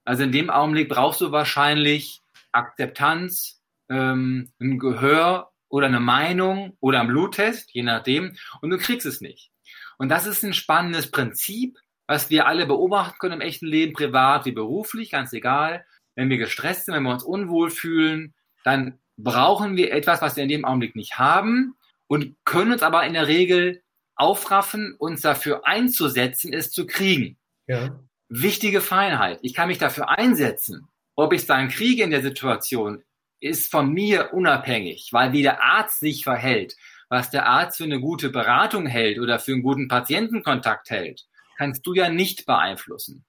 Also 0.05 0.25
in 0.25 0.33
dem 0.33 0.51
Augenblick 0.51 0.89
brauchst 0.89 1.21
du 1.21 1.33
wahrscheinlich 1.33 2.23
Akzeptanz, 2.53 3.63
ähm, 3.89 4.51
ein 4.61 4.79
Gehör 4.79 5.51
oder 5.69 5.87
eine 5.87 6.01
Meinung 6.01 6.77
oder 6.81 7.01
einen 7.01 7.09
Bluttest, 7.09 7.71
je 7.73 7.83
nachdem, 7.83 8.37
und 8.61 8.71
du 8.71 8.79
kriegst 8.79 9.07
es 9.07 9.21
nicht. 9.21 9.51
Und 9.99 10.09
das 10.09 10.27
ist 10.27 10.43
ein 10.43 10.55
spannendes 10.55 11.11
Prinzip, 11.11 11.79
was 12.07 12.31
wir 12.31 12.47
alle 12.47 12.67
beobachten 12.67 13.17
können 13.19 13.35
im 13.35 13.41
echten 13.41 13.67
Leben, 13.67 13.93
privat 13.93 14.45
wie 14.45 14.53
beruflich, 14.53 15.11
ganz 15.11 15.33
egal. 15.33 15.85
Wenn 16.15 16.31
wir 16.31 16.39
gestresst 16.39 16.87
sind, 16.87 16.95
wenn 16.95 17.03
wir 17.03 17.13
uns 17.13 17.25
unwohl 17.25 17.71
fühlen, 17.71 18.35
dann 18.63 18.99
brauchen 19.17 19.77
wir 19.77 19.93
etwas, 19.93 20.21
was 20.21 20.37
wir 20.37 20.43
in 20.43 20.49
dem 20.49 20.65
Augenblick 20.65 20.97
nicht 20.97 21.19
haben 21.19 21.77
und 22.07 22.37
können 22.45 22.73
uns 22.73 22.83
aber 22.83 23.07
in 23.07 23.15
der 23.15 23.29
Regel 23.29 23.83
aufraffen, 24.17 24.95
uns 24.99 25.23
dafür 25.23 25.67
einzusetzen, 25.67 26.53
es 26.53 26.71
zu 26.71 26.87
kriegen. 26.87 27.39
Ja. 27.67 27.99
Wichtige 28.29 28.81
Feinheit. 28.81 29.39
Ich 29.43 29.55
kann 29.55 29.69
mich 29.69 29.79
dafür 29.79 30.09
einsetzen. 30.11 30.89
Ob 31.17 31.33
ich 31.33 31.43
es 31.43 31.47
dann 31.47 31.69
kriege 31.69 32.03
in 32.03 32.11
der 32.11 32.23
Situation, 32.23 33.03
ist 33.41 33.71
von 33.71 33.93
mir 33.93 34.33
unabhängig, 34.33 35.11
weil 35.13 35.33
wie 35.33 35.43
der 35.43 35.63
Arzt 35.63 36.01
sich 36.01 36.25
verhält, 36.25 36.77
was 37.09 37.31
der 37.31 37.47
Arzt 37.47 37.77
für 37.77 37.85
eine 37.85 38.01
gute 38.01 38.31
Beratung 38.31 38.87
hält 38.87 39.19
oder 39.19 39.39
für 39.39 39.53
einen 39.53 39.63
guten 39.63 39.89
Patientenkontakt 39.89 40.91
hält, 40.91 41.27
kannst 41.57 41.87
du 41.87 41.95
ja 41.95 42.09
nicht 42.09 42.47
beeinflussen. 42.47 43.25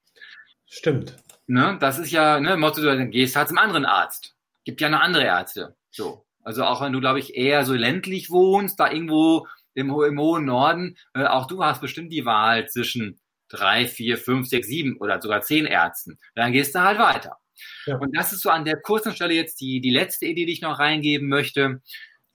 Stimmt. 0.65 1.17
Ne? 1.47 1.77
Das 1.79 1.99
ist 1.99 2.11
ja, 2.11 2.39
ne, 2.39 2.57
Motto, 2.57 2.81
du 2.81 3.07
gehst 3.07 3.35
halt 3.35 3.49
zum 3.49 3.57
anderen 3.57 3.85
Arzt. 3.85 4.35
Gibt 4.63 4.81
ja 4.81 4.89
noch 4.89 5.01
andere 5.01 5.25
Ärzte. 5.25 5.75
So. 5.91 6.25
Also 6.43 6.63
auch 6.63 6.81
wenn 6.81 6.93
du, 6.93 6.99
glaube 6.99 7.19
ich, 7.19 7.35
eher 7.35 7.65
so 7.65 7.73
ländlich 7.73 8.29
wohnst, 8.29 8.79
da 8.79 8.91
irgendwo 8.91 9.47
im, 9.75 9.89
im 9.89 10.19
hohen 10.19 10.45
Norden, 10.45 10.97
äh, 11.13 11.25
auch 11.25 11.47
du 11.47 11.63
hast 11.63 11.81
bestimmt 11.81 12.11
die 12.11 12.25
Wahl 12.25 12.67
zwischen 12.67 13.19
drei, 13.49 13.87
vier, 13.87 14.17
fünf, 14.17 14.47
sechs, 14.47 14.67
sieben 14.67 14.97
oder 14.97 15.21
sogar 15.21 15.41
zehn 15.41 15.65
Ärzten. 15.65 16.17
Dann 16.33 16.51
gehst 16.51 16.73
du 16.73 16.79
halt 16.79 16.99
weiter. 16.99 17.37
Ja. 17.85 17.97
Und 17.97 18.15
das 18.15 18.33
ist 18.33 18.41
so 18.41 18.49
an 18.49 18.65
der 18.65 18.81
kurzen 18.81 19.13
Stelle 19.13 19.33
jetzt 19.33 19.61
die, 19.61 19.81
die 19.81 19.91
letzte 19.91 20.25
Idee, 20.25 20.45
die 20.45 20.53
ich 20.53 20.61
noch 20.61 20.79
reingeben 20.79 21.29
möchte. 21.29 21.81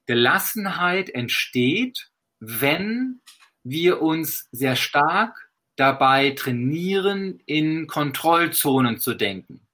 Gelassenheit 0.06 1.10
entsteht, 1.10 2.10
wenn 2.38 3.20
wir 3.62 4.00
uns 4.00 4.48
sehr 4.52 4.76
stark 4.76 5.50
dabei 5.76 6.30
trainieren, 6.30 7.40
in 7.46 7.86
Kontrollzonen 7.86 8.98
zu 8.98 9.14
denken. 9.14 9.66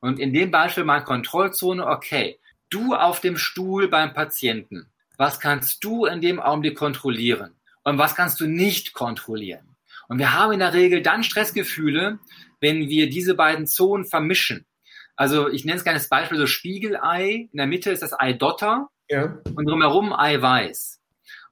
Und 0.00 0.18
in 0.18 0.32
dem 0.32 0.50
Beispiel 0.50 0.84
mal 0.84 1.00
Kontrollzone, 1.00 1.86
okay, 1.86 2.38
du 2.70 2.94
auf 2.94 3.20
dem 3.20 3.36
Stuhl 3.36 3.88
beim 3.88 4.14
Patienten, 4.14 4.91
was 5.22 5.38
kannst 5.38 5.84
du 5.84 6.04
in 6.04 6.20
dem 6.20 6.40
Augenblick 6.40 6.76
kontrollieren? 6.76 7.54
Und 7.84 7.96
was 7.96 8.16
kannst 8.16 8.40
du 8.40 8.48
nicht 8.48 8.92
kontrollieren? 8.92 9.76
Und 10.08 10.18
wir 10.18 10.32
haben 10.32 10.52
in 10.52 10.58
der 10.58 10.74
Regel 10.74 11.00
dann 11.00 11.22
Stressgefühle, 11.22 12.18
wenn 12.58 12.88
wir 12.88 13.08
diese 13.08 13.36
beiden 13.36 13.68
Zonen 13.68 14.04
vermischen. 14.04 14.66
Also 15.14 15.48
ich 15.48 15.64
nenne 15.64 15.76
es 15.78 15.84
gerne 15.84 16.00
das 16.00 16.08
Beispiel 16.08 16.38
so 16.38 16.48
Spiegelei. 16.48 17.48
In 17.52 17.56
der 17.56 17.68
Mitte 17.68 17.92
ist 17.92 18.02
das 18.02 18.18
Eidotter 18.18 18.88
ja. 19.08 19.38
und 19.54 19.64
drumherum 19.70 20.12
Eiweiß. 20.12 21.00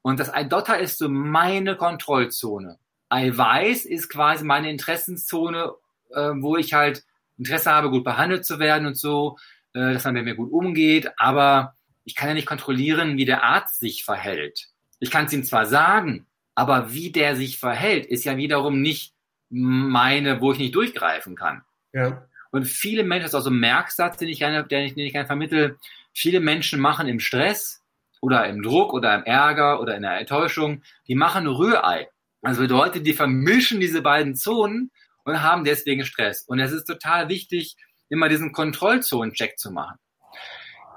Und 0.02 0.18
das 0.18 0.34
Eidotter 0.34 0.80
ist 0.80 0.98
so 0.98 1.08
meine 1.08 1.76
Kontrollzone. 1.76 2.76
Eiweiß 3.08 3.84
ist 3.84 4.08
quasi 4.08 4.44
meine 4.44 4.68
Interessenszone, 4.68 5.74
äh, 6.12 6.32
wo 6.40 6.56
ich 6.56 6.72
halt 6.72 7.04
Interesse 7.38 7.70
habe, 7.70 7.90
gut 7.90 8.02
behandelt 8.02 8.44
zu 8.44 8.58
werden 8.58 8.88
und 8.88 8.98
so, 8.98 9.38
äh, 9.74 9.92
dass 9.92 10.02
man 10.06 10.14
mit 10.14 10.24
mir 10.24 10.34
gut 10.34 10.50
umgeht. 10.50 11.12
Aber 11.18 11.76
ich 12.04 12.14
kann 12.14 12.28
ja 12.28 12.34
nicht 12.34 12.46
kontrollieren, 12.46 13.16
wie 13.16 13.24
der 13.24 13.44
Arzt 13.44 13.78
sich 13.78 14.04
verhält. 14.04 14.68
Ich 14.98 15.10
kann 15.10 15.26
es 15.26 15.32
ihm 15.32 15.44
zwar 15.44 15.66
sagen, 15.66 16.26
aber 16.54 16.92
wie 16.92 17.10
der 17.10 17.36
sich 17.36 17.58
verhält, 17.58 18.06
ist 18.06 18.24
ja 18.24 18.36
wiederum 18.36 18.80
nicht 18.80 19.14
meine, 19.48 20.40
wo 20.40 20.52
ich 20.52 20.58
nicht 20.58 20.74
durchgreifen 20.74 21.36
kann. 21.36 21.62
Ja. 21.92 22.26
Und 22.50 22.66
viele 22.66 23.04
Menschen, 23.04 23.22
das 23.24 23.32
ist 23.32 23.34
auch 23.34 23.44
so 23.44 23.50
ein 23.50 23.60
Merksatz, 23.60 24.16
den 24.16 24.28
ich 24.28 24.38
gerne, 24.38 24.66
den 24.66 24.84
ich, 24.84 24.94
den 24.94 25.06
ich 25.06 25.12
gerne 25.12 25.26
vermittel, 25.26 25.78
viele 26.12 26.40
Menschen 26.40 26.80
machen 26.80 27.08
im 27.08 27.20
Stress 27.20 27.82
oder 28.20 28.46
im 28.46 28.62
Druck 28.62 28.92
oder 28.92 29.14
im 29.14 29.24
Ärger 29.24 29.80
oder 29.80 29.96
in 29.96 30.02
der 30.02 30.18
Enttäuschung, 30.18 30.82
die 31.06 31.14
machen 31.14 31.46
Rührei. 31.46 32.08
Also 32.42 32.62
bedeutet, 32.62 33.06
die 33.06 33.12
vermischen 33.12 33.80
diese 33.80 34.02
beiden 34.02 34.34
Zonen 34.34 34.90
und 35.24 35.42
haben 35.42 35.64
deswegen 35.64 36.04
Stress. 36.04 36.42
Und 36.42 36.58
es 36.58 36.72
ist 36.72 36.84
total 36.84 37.28
wichtig, 37.28 37.76
immer 38.08 38.28
diesen 38.28 38.52
Kontrollzonencheck 38.52 39.58
zu 39.58 39.70
machen. 39.70 39.98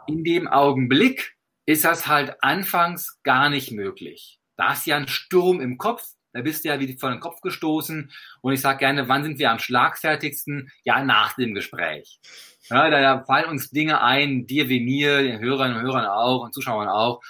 In 0.07 0.23
dem 0.23 0.47
Augenblick 0.47 1.35
ist 1.65 1.85
das 1.85 2.07
halt 2.07 2.35
anfangs 2.41 3.21
gar 3.23 3.49
nicht 3.49 3.71
möglich. 3.71 4.39
Da 4.57 4.73
ist 4.73 4.85
ja 4.85 4.97
ein 4.97 5.07
Sturm 5.07 5.61
im 5.61 5.77
Kopf, 5.77 6.03
da 6.33 6.41
bist 6.41 6.63
du 6.63 6.69
ja 6.69 6.79
wie 6.79 6.97
vor 6.97 7.11
den 7.11 7.19
Kopf 7.19 7.41
gestoßen. 7.41 8.11
Und 8.41 8.53
ich 8.53 8.61
sage 8.61 8.79
gerne, 8.79 9.07
wann 9.07 9.23
sind 9.23 9.39
wir 9.39 9.51
am 9.51 9.59
schlagfertigsten? 9.59 10.71
Ja, 10.83 11.03
nach 11.03 11.35
dem 11.35 11.53
Gespräch. 11.53 12.19
Ja, 12.69 12.89
da, 12.89 13.01
da 13.01 13.23
fallen 13.23 13.49
uns 13.49 13.69
Dinge 13.69 14.01
ein, 14.01 14.47
dir 14.47 14.67
wie 14.67 14.79
mir, 14.79 15.21
den 15.21 15.39
Hörern 15.39 15.75
und 15.75 15.81
Hörern 15.81 16.05
auch 16.05 16.43
und 16.43 16.53
Zuschauern 16.53 16.89
auch, 16.89 17.21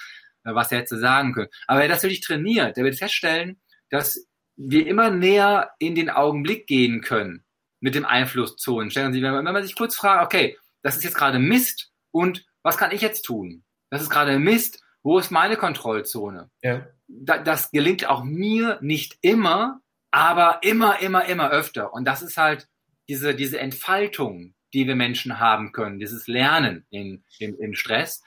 äh, 0.44 0.54
was 0.54 0.72
er 0.72 0.78
hätte 0.78 0.98
sagen 0.98 1.34
können. 1.34 1.50
Aber 1.66 1.80
wer 1.80 1.88
das 1.88 2.02
wirklich 2.02 2.22
trainiert, 2.22 2.76
der 2.76 2.84
wird 2.84 2.96
feststellen, 2.96 3.60
dass 3.90 4.26
wir 4.56 4.86
immer 4.86 5.10
näher 5.10 5.72
in 5.78 5.94
den 5.94 6.08
Augenblick 6.08 6.66
gehen 6.66 7.00
können 7.00 7.44
mit 7.80 7.94
dem 7.94 8.06
Einflusszonen. 8.06 8.90
Stellen 8.90 9.12
Sie, 9.12 9.22
wenn 9.22 9.44
man 9.44 9.62
sich 9.62 9.74
kurz 9.74 9.96
fragt, 9.96 10.24
okay, 10.24 10.56
das 10.82 10.96
ist 10.96 11.04
jetzt 11.04 11.16
gerade 11.16 11.38
Mist 11.38 11.92
und 12.10 12.46
was 12.64 12.76
kann 12.76 12.90
ich 12.90 13.00
jetzt 13.00 13.22
tun? 13.22 13.62
Das 13.90 14.02
ist 14.02 14.10
gerade 14.10 14.38
Mist, 14.40 14.82
wo 15.04 15.18
ist 15.18 15.30
meine 15.30 15.56
Kontrollzone? 15.56 16.50
Ja. 16.62 16.86
das 17.06 17.70
gelingt 17.70 18.06
auch 18.06 18.24
mir 18.24 18.78
nicht 18.80 19.18
immer, 19.20 19.80
aber 20.10 20.60
immer, 20.62 21.00
immer, 21.00 21.26
immer 21.26 21.50
öfter. 21.50 21.92
Und 21.92 22.06
das 22.06 22.22
ist 22.22 22.36
halt 22.36 22.66
diese, 23.08 23.34
diese 23.34 23.60
Entfaltung, 23.60 24.54
die 24.72 24.86
wir 24.86 24.96
Menschen 24.96 25.38
haben 25.38 25.72
können, 25.72 25.98
dieses 25.98 26.26
Lernen 26.26 26.86
in, 26.90 27.22
in, 27.38 27.54
in 27.58 27.76
Stress. 27.76 28.24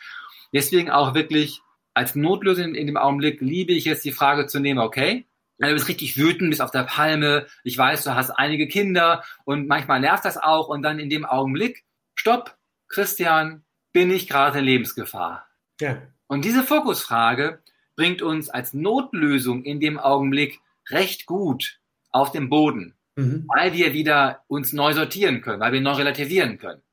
Deswegen 0.54 0.92
auch 0.92 1.16
wirklich 1.16 1.62
als 1.94 2.14
Notlösung 2.14 2.66
in, 2.66 2.76
in 2.76 2.88
dem 2.88 2.98
Augenblick 2.98 3.42
liebe 3.42 3.74
ich 3.74 3.86
jetzt 3.86 4.06
die 4.06 4.12
Frage 4.12 4.46
zu 4.46 4.60
nehmen, 4.60 4.80
okay, 4.80 5.28
du 5.58 5.74
bist 5.74 5.90
richtig 5.90 6.16
wütend, 6.16 6.52
bist 6.52 6.62
auf 6.62 6.72
der 6.72 6.84
Palme, 6.84 7.48
ich 7.64 7.78
weiß, 7.78 8.04
du 8.04 8.14
hast 8.14 8.30
einige 8.30 8.68
Kinder 8.68 9.24
und 9.46 9.68
manchmal 9.68 10.00
nervt 10.00 10.24
das 10.24 10.38
auch 10.38 10.68
und 10.68 10.84
dann 10.84 11.00
in 11.00 11.10
dem 11.10 11.26
Augenblick, 11.26 11.84
stopp, 12.16 12.56
Christian, 12.88 13.66
bin 13.98 14.12
ich 14.12 14.28
gerade 14.28 14.60
in 14.60 14.66
Lebensgefahr? 14.66 15.48
Ja. 15.82 16.04
Und 16.28 16.46
diese 16.46 16.62
Fokusfrage 16.62 17.64
bringt 17.96 18.22
uns 18.22 18.48
als 18.48 18.76
Notlösung 18.76 19.64
in 19.64 19.80
dem 19.80 19.98
Augenblick 19.98 20.60
recht 20.92 21.26
gut 21.26 21.80
auf 22.12 22.32
den 22.32 22.48
Boden, 22.48 22.94
mhm. 23.16 23.48
weil 23.48 23.74
wir 23.74 23.94
wieder 23.94 24.44
uns 24.46 24.72
neu 24.72 24.94
sortieren 24.94 25.42
können, 25.42 25.62
weil 25.62 25.74
wir 25.74 25.82
neu 25.82 25.94
relativieren 25.94 26.60
können. 26.60 26.84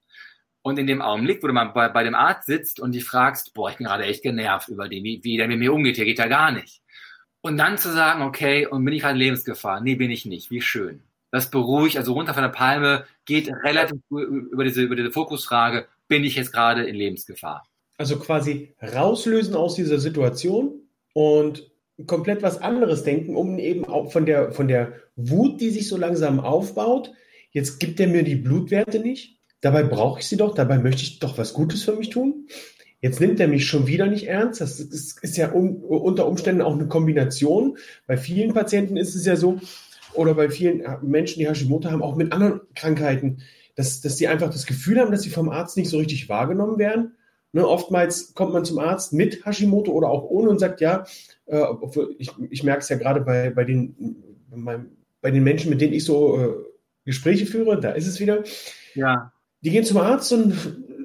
Und 0.62 0.78
in 0.78 0.86
dem 0.86 1.02
Augenblick, 1.02 1.42
wo 1.42 1.46
du 1.46 1.52
mal 1.52 1.66
bei, 1.66 1.90
bei 1.90 2.04
dem 2.04 2.14
Arzt 2.14 2.46
sitzt 2.46 2.80
und 2.80 2.92
dich 2.92 3.04
fragst, 3.04 3.52
boah, 3.52 3.68
ich 3.68 3.76
bin 3.76 3.86
gerade 3.86 4.04
echt 4.04 4.22
genervt 4.22 4.70
über 4.70 4.88
den, 4.88 5.04
wie, 5.04 5.22
wie 5.22 5.36
der 5.36 5.46
mit 5.46 5.58
mir 5.58 5.74
umgeht, 5.74 5.96
hier 5.96 6.06
geht 6.06 6.18
ja 6.18 6.26
gar 6.26 6.52
nicht. 6.52 6.80
Und 7.42 7.58
dann 7.58 7.76
zu 7.76 7.92
sagen, 7.92 8.22
okay, 8.22 8.66
und 8.66 8.82
bin 8.82 8.94
ich 8.94 9.04
halt 9.04 9.16
in 9.16 9.20
Lebensgefahr? 9.20 9.82
Nee, 9.82 9.96
bin 9.96 10.10
ich 10.10 10.24
nicht. 10.24 10.50
Wie 10.50 10.62
schön. 10.62 11.02
Das 11.30 11.50
beruhigt, 11.50 11.98
also 11.98 12.14
runter 12.14 12.32
von 12.32 12.44
der 12.44 12.48
Palme, 12.48 13.04
geht 13.26 13.52
relativ 13.62 14.00
über 14.08 14.64
diese, 14.64 14.80
über 14.80 14.96
diese 14.96 15.10
Fokusfrage, 15.10 15.86
bin 16.08 16.24
ich 16.24 16.36
jetzt 16.36 16.52
gerade 16.52 16.84
in 16.84 16.94
Lebensgefahr? 16.94 17.66
Also 17.96 18.18
quasi 18.18 18.74
rauslösen 18.82 19.54
aus 19.54 19.74
dieser 19.74 19.98
Situation 19.98 20.82
und 21.12 21.70
komplett 22.06 22.42
was 22.42 22.60
anderes 22.60 23.04
denken, 23.04 23.36
um 23.36 23.58
eben 23.58 23.84
auch 23.84 24.10
von 24.10 24.26
der, 24.26 24.52
von 24.52 24.68
der 24.68 24.94
Wut, 25.16 25.60
die 25.60 25.70
sich 25.70 25.88
so 25.88 25.96
langsam 25.96 26.40
aufbaut, 26.40 27.12
jetzt 27.52 27.78
gibt 27.78 28.00
er 28.00 28.08
mir 28.08 28.24
die 28.24 28.34
Blutwerte 28.34 28.98
nicht, 28.98 29.38
dabei 29.60 29.84
brauche 29.84 30.20
ich 30.20 30.26
sie 30.26 30.36
doch, 30.36 30.54
dabei 30.54 30.78
möchte 30.78 31.02
ich 31.02 31.20
doch 31.20 31.38
was 31.38 31.54
Gutes 31.54 31.84
für 31.84 31.94
mich 31.94 32.10
tun. 32.10 32.48
Jetzt 33.00 33.20
nimmt 33.20 33.38
er 33.38 33.48
mich 33.48 33.66
schon 33.66 33.86
wieder 33.86 34.06
nicht 34.06 34.28
ernst. 34.28 34.62
Das 34.62 34.80
ist, 34.80 35.22
ist 35.22 35.36
ja 35.36 35.52
un, 35.52 35.76
unter 35.76 36.26
Umständen 36.26 36.62
auch 36.62 36.72
eine 36.72 36.88
Kombination. 36.88 37.76
Bei 38.06 38.16
vielen 38.16 38.54
Patienten 38.54 38.96
ist 38.96 39.14
es 39.14 39.26
ja 39.26 39.36
so, 39.36 39.60
oder 40.14 40.34
bei 40.34 40.48
vielen 40.48 40.82
Menschen, 41.02 41.38
die 41.38 41.46
Hashimoto 41.46 41.90
haben, 41.90 42.02
auch 42.02 42.16
mit 42.16 42.32
anderen 42.32 42.62
Krankheiten, 42.74 43.42
dass, 43.74 44.00
dass 44.00 44.16
sie 44.16 44.28
einfach 44.28 44.50
das 44.50 44.66
Gefühl 44.66 45.00
haben, 45.00 45.10
dass 45.10 45.22
sie 45.22 45.30
vom 45.30 45.48
Arzt 45.48 45.76
nicht 45.76 45.90
so 45.90 45.98
richtig 45.98 46.28
wahrgenommen 46.28 46.78
werden. 46.78 47.16
Ne, 47.52 47.66
oftmals 47.66 48.34
kommt 48.34 48.52
man 48.52 48.64
zum 48.64 48.80
Arzt 48.80 49.12
mit 49.12 49.46
Hashimoto 49.46 49.92
oder 49.92 50.08
auch 50.08 50.24
ohne 50.24 50.50
und 50.50 50.58
sagt, 50.58 50.80
ja, 50.80 51.06
äh, 51.46 51.64
ich, 52.18 52.32
ich 52.50 52.64
merke 52.64 52.80
es 52.80 52.88
ja 52.88 52.96
gerade 52.96 53.20
bei, 53.20 53.50
bei, 53.50 53.64
den, 53.64 54.16
bei, 54.50 54.80
bei 55.20 55.30
den 55.30 55.44
Menschen, 55.44 55.70
mit 55.70 55.80
denen 55.80 55.92
ich 55.92 56.04
so 56.04 56.40
äh, 56.40 56.52
Gespräche 57.04 57.46
führe, 57.46 57.80
da 57.80 57.92
ist 57.92 58.08
es 58.08 58.18
wieder. 58.18 58.42
Ja. 58.94 59.32
Die 59.60 59.70
gehen 59.70 59.84
zum 59.84 59.98
Arzt 59.98 60.32
und 60.32 60.52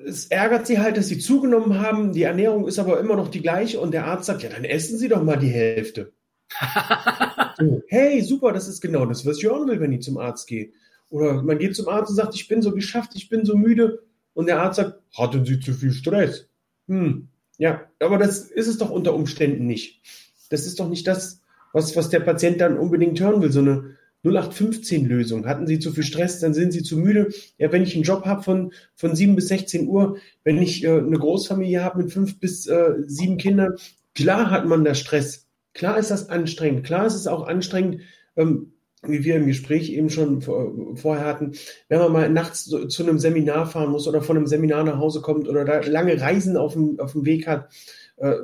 es 0.07 0.25
ärgert 0.27 0.65
sie 0.65 0.79
halt, 0.79 0.97
dass 0.97 1.07
sie 1.07 1.19
zugenommen 1.19 1.79
haben. 1.79 2.13
Die 2.13 2.23
Ernährung 2.23 2.67
ist 2.67 2.79
aber 2.79 2.99
immer 2.99 3.15
noch 3.15 3.29
die 3.29 3.41
gleiche 3.41 3.79
und 3.79 3.91
der 3.93 4.05
Arzt 4.05 4.25
sagt, 4.25 4.43
ja, 4.43 4.49
dann 4.49 4.63
essen 4.63 4.97
Sie 4.97 5.07
doch 5.07 5.23
mal 5.23 5.37
die 5.37 5.49
Hälfte. 5.49 6.13
so, 7.59 7.83
hey, 7.87 8.21
super, 8.21 8.53
das 8.53 8.67
ist 8.67 8.81
genau 8.81 9.05
das, 9.05 9.25
was 9.25 9.37
ich 9.37 9.47
auch 9.47 9.67
will, 9.67 9.79
wenn 9.79 9.93
ich 9.93 10.01
zum 10.01 10.17
Arzt 10.17 10.47
gehe. 10.47 10.71
Oder 11.09 11.41
man 11.41 11.57
geht 11.57 11.75
zum 11.75 11.89
Arzt 11.89 12.11
und 12.11 12.15
sagt, 12.15 12.35
ich 12.35 12.47
bin 12.47 12.61
so 12.61 12.71
geschafft, 12.71 13.11
ich 13.15 13.29
bin 13.29 13.45
so 13.45 13.55
müde. 13.55 14.03
Und 14.33 14.47
der 14.47 14.61
Arzt 14.61 14.77
sagt, 14.77 15.01
hatten 15.13 15.45
Sie 15.45 15.59
zu 15.59 15.73
viel 15.73 15.91
Stress? 15.91 16.47
Hm, 16.87 17.27
ja, 17.57 17.81
aber 17.99 18.17
das 18.17 18.41
ist 18.41 18.67
es 18.67 18.77
doch 18.77 18.89
unter 18.89 19.13
Umständen 19.13 19.65
nicht. 19.65 20.01
Das 20.49 20.65
ist 20.65 20.79
doch 20.79 20.89
nicht 20.89 21.07
das, 21.07 21.41
was, 21.73 21.95
was 21.95 22.09
der 22.09 22.21
Patient 22.21 22.61
dann 22.61 22.77
unbedingt 22.77 23.19
hören 23.19 23.41
will, 23.41 23.51
so 23.51 23.59
eine 23.59 23.97
0815-Lösung. 24.23 25.45
Hatten 25.45 25.67
Sie 25.67 25.79
zu 25.79 25.91
viel 25.91 26.03
Stress, 26.03 26.39
dann 26.39 26.53
sind 26.53 26.73
Sie 26.73 26.83
zu 26.83 26.97
müde. 26.97 27.29
Ja, 27.57 27.71
wenn 27.71 27.83
ich 27.83 27.95
einen 27.95 28.03
Job 28.03 28.25
habe 28.25 28.43
von, 28.43 28.73
von 28.95 29.15
7 29.15 29.35
bis 29.35 29.47
16 29.47 29.87
Uhr, 29.87 30.17
wenn 30.43 30.57
ich 30.57 30.83
äh, 30.83 30.89
eine 30.89 31.17
Großfamilie 31.17 31.83
habe 31.83 32.03
mit 32.03 32.11
fünf 32.11 32.39
bis 32.39 32.67
äh, 32.67 32.95
sieben 33.05 33.37
Kindern, 33.37 33.75
klar 34.15 34.51
hat 34.51 34.65
man 34.65 34.83
da 34.83 34.93
Stress. 34.93 35.47
Klar 35.73 35.97
ist 35.97 36.11
das 36.11 36.29
anstrengend. 36.29 36.85
Klar 36.85 37.05
ist 37.05 37.15
es 37.15 37.27
auch 37.27 37.47
anstrengend, 37.47 38.01
ähm, 38.35 38.73
wie 39.01 39.23
wir 39.23 39.35
im 39.35 39.47
Gespräch 39.47 39.89
eben 39.91 40.09
schon 40.09 40.41
vor, 40.41 40.73
vorher 40.95 41.25
hatten, 41.25 41.53
wenn 41.87 41.99
man 41.99 42.11
mal 42.11 42.29
nachts 42.29 42.65
zu, 42.65 42.87
zu, 42.87 43.03
einem 43.03 43.19
Seminar 43.19 43.65
fahren 43.65 43.91
muss 43.91 44.07
oder 44.07 44.21
von 44.21 44.37
einem 44.37 44.47
Seminar 44.47 44.83
nach 44.83 44.97
Hause 44.97 45.21
kommt 45.21 45.47
oder 45.47 45.63
da 45.63 45.79
lange 45.79 46.19
Reisen 46.19 46.57
auf 46.57 46.73
dem, 46.73 46.99
auf 46.99 47.13
dem 47.13 47.25
Weg 47.25 47.47
hat, 47.47 47.69
äh, 48.17 48.35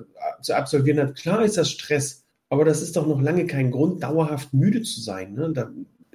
zu 0.41 0.55
absolvieren 0.55 0.99
hat. 0.99 1.15
Klar 1.15 1.43
ist 1.43 1.57
das 1.57 1.69
Stress. 1.69 2.23
Aber 2.49 2.63
das 2.63 2.81
ist 2.81 2.95
doch 2.95 3.07
noch 3.07 3.21
lange 3.21 3.47
kein 3.47 3.71
Grund, 3.71 4.03
dauerhaft 4.03 4.53
müde 4.53 4.83
zu 4.83 5.01
sein. 5.01 5.33
Ne? 5.33 5.51
Da 5.53 5.71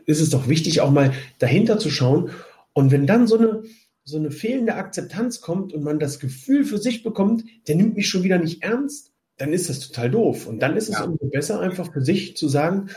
ist 0.06 0.20
es 0.20 0.30
doch 0.30 0.48
wichtig, 0.48 0.80
auch 0.80 0.90
mal 0.90 1.12
dahinter 1.38 1.78
zu 1.78 1.90
schauen. 1.90 2.30
Und 2.72 2.92
wenn 2.92 3.06
dann 3.06 3.26
so 3.26 3.36
eine, 3.36 3.64
so 4.04 4.16
eine 4.16 4.30
fehlende 4.30 4.74
Akzeptanz 4.74 5.40
kommt 5.40 5.72
und 5.72 5.82
man 5.82 5.98
das 5.98 6.20
Gefühl 6.20 6.64
für 6.64 6.78
sich 6.78 7.02
bekommt, 7.02 7.44
der 7.66 7.74
nimmt 7.74 7.96
mich 7.96 8.08
schon 8.08 8.22
wieder 8.22 8.38
nicht 8.38 8.62
ernst, 8.62 9.12
dann 9.36 9.52
ist 9.52 9.68
das 9.68 9.80
total 9.80 10.10
doof. 10.10 10.46
Und 10.46 10.60
dann 10.60 10.76
ist 10.76 10.88
es 10.88 10.94
ja. 10.94 11.04
umso 11.04 11.26
besser, 11.26 11.60
einfach 11.60 11.92
für 11.92 12.02
sich 12.02 12.36
zu 12.36 12.48
sagen, 12.48 12.90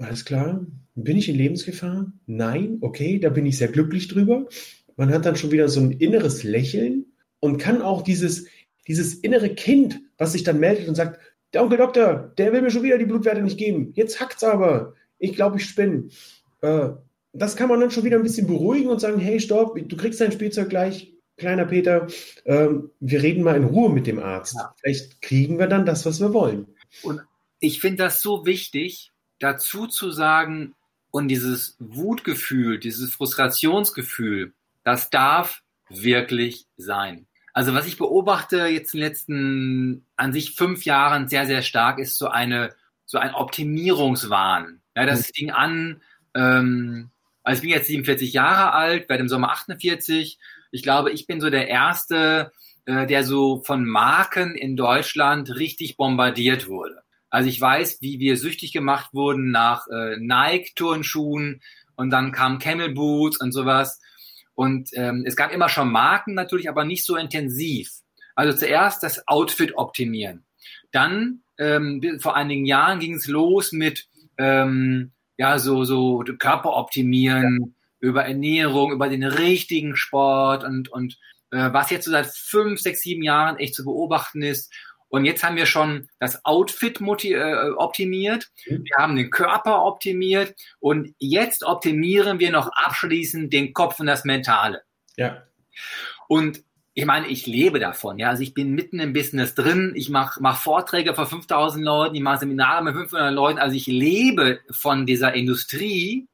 alles 0.00 0.24
klar, 0.24 0.66
bin 0.94 1.16
ich 1.16 1.28
in 1.28 1.36
Lebensgefahr? 1.36 2.12
Nein, 2.26 2.78
okay, 2.80 3.18
da 3.18 3.28
bin 3.28 3.46
ich 3.46 3.58
sehr 3.58 3.68
glücklich 3.68 4.08
drüber. 4.08 4.46
Man 4.96 5.12
hat 5.12 5.24
dann 5.24 5.36
schon 5.36 5.50
wieder 5.50 5.68
so 5.68 5.80
ein 5.80 5.92
inneres 5.92 6.42
Lächeln 6.42 7.06
und 7.38 7.58
kann 7.58 7.82
auch 7.82 8.02
dieses, 8.02 8.46
dieses 8.86 9.14
innere 9.14 9.54
Kind, 9.54 10.00
was 10.18 10.32
sich 10.32 10.42
dann 10.42 10.60
meldet 10.60 10.88
und 10.88 10.94
sagt, 10.94 11.20
der 11.52 11.62
Onkel 11.62 11.78
Doktor, 11.78 12.32
der 12.38 12.52
will 12.52 12.62
mir 12.62 12.70
schon 12.70 12.82
wieder 12.82 12.98
die 12.98 13.06
Blutwerte 13.06 13.42
nicht 13.42 13.58
geben. 13.58 13.92
Jetzt 13.94 14.20
hackt's 14.20 14.44
aber. 14.44 14.94
ich 15.18 15.34
glaube, 15.34 15.58
ich 15.58 15.64
spinne. 15.64 16.08
Äh, 16.60 16.90
das 17.32 17.56
kann 17.56 17.68
man 17.68 17.80
dann 17.80 17.90
schon 17.90 18.04
wieder 18.04 18.16
ein 18.16 18.22
bisschen 18.22 18.46
beruhigen 18.46 18.88
und 18.88 19.00
sagen, 19.00 19.20
hey, 19.20 19.40
stopp, 19.40 19.78
du 19.80 19.96
kriegst 19.96 20.20
dein 20.20 20.32
Spielzeug 20.32 20.68
gleich, 20.68 21.12
kleiner 21.36 21.64
Peter, 21.64 22.06
ähm, 22.44 22.90
wir 23.00 23.22
reden 23.22 23.42
mal 23.42 23.56
in 23.56 23.64
Ruhe 23.64 23.90
mit 23.90 24.06
dem 24.06 24.18
Arzt. 24.18 24.54
Ja. 24.54 24.74
Vielleicht 24.80 25.22
kriegen 25.22 25.58
wir 25.58 25.66
dann 25.66 25.86
das, 25.86 26.06
was 26.06 26.20
wir 26.20 26.32
wollen. 26.32 26.66
Und 27.02 27.20
ich 27.60 27.80
finde 27.80 28.04
das 28.04 28.20
so 28.20 28.46
wichtig, 28.46 29.12
dazu 29.40 29.86
zu 29.86 30.10
sagen, 30.10 30.74
und 31.10 31.28
dieses 31.28 31.76
Wutgefühl, 31.80 32.78
dieses 32.78 33.12
Frustrationsgefühl, 33.12 34.52
das 34.84 35.10
darf 35.10 35.62
wirklich 35.88 36.66
sein. 36.76 37.26
Also 37.52 37.74
was 37.74 37.86
ich 37.86 37.98
beobachte 37.98 38.66
jetzt 38.66 38.94
in 38.94 39.00
den 39.00 39.08
letzten 39.08 40.06
an 40.16 40.32
sich 40.32 40.54
fünf 40.54 40.84
Jahren 40.84 41.28
sehr, 41.28 41.46
sehr 41.46 41.62
stark, 41.62 41.98
ist 41.98 42.16
so 42.16 42.28
eine 42.28 42.74
so 43.06 43.18
ein 43.18 43.34
Optimierungswahn. 43.34 44.80
Ja, 44.94 45.04
das 45.04 45.28
mhm. 45.28 45.32
fing 45.34 45.50
an, 45.50 46.02
ähm, 46.34 47.10
also 47.42 47.58
ich 47.58 47.62
bin 47.62 47.76
jetzt 47.76 47.88
47 47.88 48.32
Jahre 48.32 48.72
alt, 48.72 49.08
werde 49.08 49.22
im 49.22 49.28
Sommer 49.28 49.50
48. 49.50 50.38
Ich 50.70 50.82
glaube, 50.84 51.10
ich 51.10 51.26
bin 51.26 51.40
so 51.40 51.50
der 51.50 51.66
Erste, 51.66 52.52
äh, 52.84 53.08
der 53.08 53.24
so 53.24 53.62
von 53.64 53.84
Marken 53.84 54.54
in 54.54 54.76
Deutschland 54.76 55.56
richtig 55.56 55.96
bombardiert 55.96 56.68
wurde. 56.68 57.02
Also 57.30 57.48
ich 57.48 57.60
weiß, 57.60 57.98
wie 58.00 58.18
wir 58.18 58.36
süchtig 58.36 58.72
gemacht 58.72 59.10
wurden 59.14 59.50
nach 59.50 59.86
äh, 59.88 60.16
Nike-Turnschuhen 60.18 61.62
und 61.94 62.10
dann 62.10 62.32
kam 62.32 62.58
Camel 62.58 62.92
Boots 62.92 63.40
und 63.40 63.52
sowas. 63.52 64.00
Und 64.54 64.90
ähm, 64.94 65.24
es 65.26 65.36
gab 65.36 65.52
immer 65.52 65.68
schon 65.68 65.90
Marken 65.90 66.34
natürlich, 66.34 66.68
aber 66.68 66.84
nicht 66.84 67.04
so 67.06 67.16
intensiv. 67.16 67.90
Also 68.34 68.56
zuerst 68.56 69.02
das 69.02 69.26
Outfit 69.28 69.76
optimieren. 69.76 70.44
Dann 70.92 71.42
ähm, 71.58 72.18
vor 72.20 72.36
einigen 72.36 72.66
Jahren 72.66 72.98
ging 72.98 73.14
es 73.14 73.26
los 73.26 73.72
mit 73.72 74.08
ähm, 74.38 75.12
ja 75.36 75.58
so 75.58 75.84
so 75.84 76.24
Körper 76.38 76.74
optimieren, 76.76 77.58
ja. 77.60 77.66
über 78.00 78.24
Ernährung, 78.24 78.92
über 78.92 79.08
den 79.08 79.24
richtigen 79.24 79.94
Sport 79.94 80.64
und 80.64 80.88
und 80.90 81.18
äh, 81.50 81.72
was 81.72 81.90
jetzt 81.90 82.04
so 82.04 82.10
seit 82.10 82.26
fünf, 82.26 82.80
sechs, 82.80 83.00
sieben 83.02 83.22
Jahren 83.22 83.58
echt 83.58 83.74
zu 83.74 83.84
beobachten 83.84 84.42
ist 84.42 84.72
und 85.10 85.24
jetzt 85.24 85.42
haben 85.42 85.56
wir 85.56 85.66
schon 85.66 86.08
das 86.20 86.44
Outfit 86.44 87.00
äh, 87.00 87.70
optimiert, 87.76 88.50
mhm. 88.66 88.84
wir 88.84 88.96
haben 88.96 89.16
den 89.16 89.30
Körper 89.30 89.84
optimiert 89.84 90.54
und 90.78 91.14
jetzt 91.18 91.64
optimieren 91.64 92.38
wir 92.38 92.52
noch 92.52 92.70
abschließend 92.72 93.52
den 93.52 93.74
Kopf 93.74 94.00
und 94.00 94.06
das 94.06 94.24
Mentale. 94.24 94.82
Ja. 95.16 95.42
Und 96.28 96.62
ich 96.94 97.06
meine, 97.06 97.26
ich 97.26 97.46
lebe 97.46 97.80
davon, 97.80 98.18
ja. 98.18 98.28
Also 98.28 98.42
ich 98.42 98.54
bin 98.54 98.72
mitten 98.72 99.00
im 99.00 99.12
Business 99.12 99.54
drin. 99.54 99.92
Ich 99.96 100.10
mache 100.10 100.40
mach 100.40 100.60
Vorträge 100.60 101.14
vor 101.14 101.26
5000 101.26 101.84
Leuten, 101.84 102.14
ich 102.14 102.22
mache 102.22 102.38
Seminare 102.38 102.82
mit 102.84 102.94
500 102.94 103.32
Leuten. 103.32 103.58
Also 103.58 103.76
ich 103.76 103.86
lebe 103.86 104.60
von 104.70 105.06
dieser 105.06 105.34
Industrie 105.34 106.28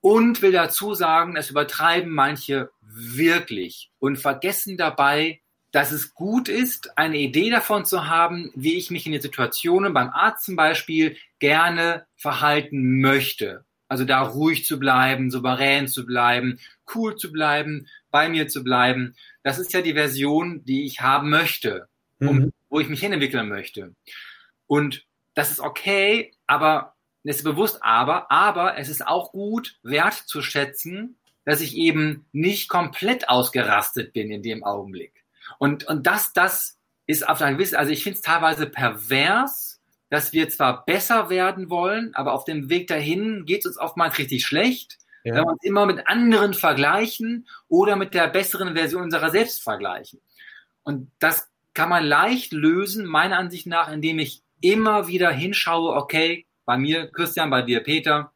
und 0.00 0.40
will 0.40 0.52
dazu 0.52 0.94
sagen, 0.94 1.34
das 1.34 1.50
übertreiben 1.50 2.12
manche 2.12 2.70
wirklich 2.80 3.90
und 3.98 4.16
vergessen 4.16 4.76
dabei, 4.76 5.41
dass 5.72 5.90
es 5.90 6.14
gut 6.14 6.48
ist, 6.48 6.96
eine 6.98 7.16
Idee 7.16 7.50
davon 7.50 7.84
zu 7.84 8.06
haben, 8.06 8.52
wie 8.54 8.74
ich 8.74 8.90
mich 8.90 9.06
in 9.06 9.12
den 9.12 9.22
Situationen 9.22 9.94
beim 9.94 10.10
Arzt 10.10 10.44
zum 10.44 10.54
Beispiel 10.54 11.16
gerne 11.38 12.06
verhalten 12.16 13.00
möchte. 13.00 13.64
Also 13.88 14.04
da 14.04 14.22
ruhig 14.22 14.66
zu 14.66 14.78
bleiben, 14.78 15.30
souverän 15.30 15.88
zu 15.88 16.06
bleiben, 16.06 16.60
cool 16.94 17.16
zu 17.16 17.32
bleiben, 17.32 17.88
bei 18.10 18.28
mir 18.28 18.48
zu 18.48 18.62
bleiben. 18.62 19.16
Das 19.42 19.58
ist 19.58 19.72
ja 19.72 19.80
die 19.80 19.94
Version, 19.94 20.64
die 20.64 20.84
ich 20.84 21.00
haben 21.00 21.30
möchte, 21.30 21.88
um, 22.20 22.36
mhm. 22.36 22.52
wo 22.68 22.78
ich 22.78 22.88
mich 22.88 23.00
hinentwickeln 23.00 23.48
möchte. 23.48 23.94
Und 24.66 25.06
das 25.34 25.50
ist 25.50 25.60
okay, 25.60 26.32
aber 26.46 26.94
es 27.24 27.36
ist 27.36 27.44
bewusst 27.44 27.78
aber, 27.82 28.30
aber 28.30 28.76
es 28.76 28.88
ist 28.88 29.06
auch 29.06 29.32
gut, 29.32 29.78
wertzuschätzen, 29.82 31.16
dass 31.44 31.60
ich 31.60 31.76
eben 31.76 32.26
nicht 32.32 32.68
komplett 32.68 33.28
ausgerastet 33.28 34.12
bin 34.12 34.30
in 34.30 34.42
dem 34.42 34.64
Augenblick. 34.64 35.21
Und, 35.58 35.84
und 35.84 36.06
das, 36.06 36.32
das 36.32 36.78
ist 37.06 37.28
auf 37.28 37.40
einer 37.40 37.54
gewissen, 37.56 37.76
also 37.76 37.92
ich 37.92 38.02
finde 38.02 38.16
es 38.16 38.22
teilweise 38.22 38.66
pervers, 38.66 39.80
dass 40.10 40.32
wir 40.32 40.48
zwar 40.48 40.84
besser 40.84 41.30
werden 41.30 41.70
wollen, 41.70 42.14
aber 42.14 42.34
auf 42.34 42.44
dem 42.44 42.68
Weg 42.68 42.86
dahin 42.86 43.46
geht 43.46 43.60
es 43.60 43.66
uns 43.66 43.78
oftmals 43.78 44.18
richtig 44.18 44.44
schlecht, 44.44 44.98
ja. 45.24 45.34
wenn 45.34 45.44
wir 45.44 45.52
uns 45.52 45.64
immer 45.64 45.86
mit 45.86 46.06
anderen 46.06 46.54
vergleichen 46.54 47.48
oder 47.68 47.96
mit 47.96 48.14
der 48.14 48.28
besseren 48.28 48.74
Version 48.74 49.02
unserer 49.02 49.30
selbst 49.30 49.62
vergleichen. 49.62 50.20
Und 50.82 51.10
das 51.18 51.48
kann 51.74 51.88
man 51.88 52.04
leicht 52.04 52.52
lösen, 52.52 53.06
meiner 53.06 53.38
Ansicht 53.38 53.66
nach, 53.66 53.90
indem 53.90 54.18
ich 54.18 54.42
immer 54.60 55.08
wieder 55.08 55.30
hinschaue, 55.30 55.94
okay, 55.94 56.46
bei 56.64 56.76
mir 56.76 57.10
Christian, 57.10 57.50
bei 57.50 57.62
dir 57.62 57.80
Peter, 57.80 58.32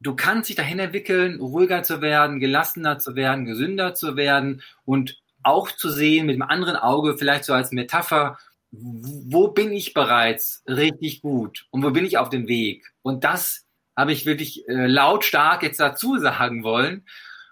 du 0.00 0.16
kannst 0.16 0.48
dich 0.48 0.56
dahin 0.56 0.78
entwickeln, 0.78 1.40
ruhiger 1.40 1.82
zu 1.82 2.00
werden, 2.00 2.40
gelassener 2.40 2.98
zu 2.98 3.14
werden, 3.14 3.44
gesünder 3.44 3.94
zu 3.94 4.16
werden 4.16 4.62
und 4.84 5.21
auch 5.42 5.70
zu 5.70 5.90
sehen 5.90 6.26
mit 6.26 6.34
einem 6.34 6.48
anderen 6.48 6.76
Auge, 6.76 7.16
vielleicht 7.16 7.44
so 7.44 7.52
als 7.52 7.72
Metapher, 7.72 8.38
wo 8.70 9.48
bin 9.48 9.72
ich 9.72 9.92
bereits 9.92 10.62
richtig 10.66 11.20
gut 11.20 11.66
und 11.70 11.82
wo 11.82 11.90
bin 11.90 12.04
ich 12.04 12.18
auf 12.18 12.30
dem 12.30 12.48
Weg? 12.48 12.92
Und 13.02 13.24
das 13.24 13.66
habe 13.96 14.12
ich 14.12 14.24
wirklich 14.24 14.66
äh, 14.68 14.86
lautstark 14.86 15.62
jetzt 15.62 15.80
dazu 15.80 16.18
sagen 16.18 16.64
wollen, 16.64 17.06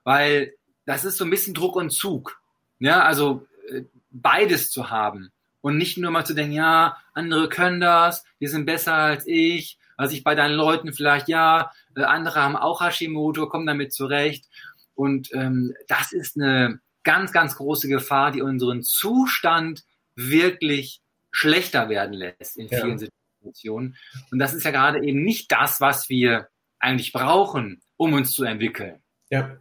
weil 0.05 0.55
das 0.87 1.05
ist 1.05 1.19
so 1.19 1.25
ein 1.25 1.31
bisschen 1.31 1.55
Druck 1.55 1.77
und 1.77 1.91
Zug. 1.91 2.41
Ja, 2.79 3.03
also 3.03 3.47
äh, 3.71 3.83
beides 4.11 4.71
zu 4.71 4.91
haben 4.91 5.31
und 5.61 5.77
nicht 5.77 5.99
nur 5.99 6.11
mal 6.11 6.25
zu 6.25 6.35
denken, 6.35 6.55
ja, 6.55 6.97
andere 7.13 7.49
können 7.49 7.81
das, 7.81 8.25
die 8.41 8.47
sind 8.47 8.65
besser 8.65 8.95
als 8.95 9.27
ich, 9.27 9.79
also 9.97 10.15
ich 10.15 10.25
bei 10.25 10.35
deinen 10.35 10.55
Leuten 10.55 10.95
vielleicht, 10.95 11.29
ja, 11.29 11.71
äh, 11.95 12.05
andere 12.05 12.43
haben 12.43 12.57
auch 12.57 12.81
Hashimoto, 12.81 13.49
kommen 13.49 13.67
damit 13.67 13.93
zurecht. 13.93 14.47
Und 14.95 15.33
ähm, 15.35 15.75
das 15.89 16.13
ist 16.13 16.37
eine, 16.37 16.81
ganz, 17.03 17.33
ganz 17.33 17.57
große 17.57 17.89
Gefahr, 17.89 18.33
die 18.33 18.43
unseren 18.43 18.83
Zustand 18.83 19.85
wirklich 20.15 21.01
schlechter 21.31 21.89
werden 21.89 22.15
lässt 22.15 22.57
in 22.57 22.69
vielen 22.69 22.99
ja. 22.99 23.09
Situationen. 23.41 23.97
Und 24.31 24.39
das 24.39 24.55
ist 24.55 24.65
ja 24.65 24.71
gerade 24.71 25.05
eben 25.05 25.23
nicht 25.23 25.51
das, 25.53 25.81
was 25.81 26.09
wir 26.09 26.49
eigentlich 26.79 27.13
brauchen, 27.13 27.83
um 27.97 28.13
uns 28.13 28.33
zu 28.33 28.45
entwickeln. 28.45 29.03
Ja. 29.31 29.57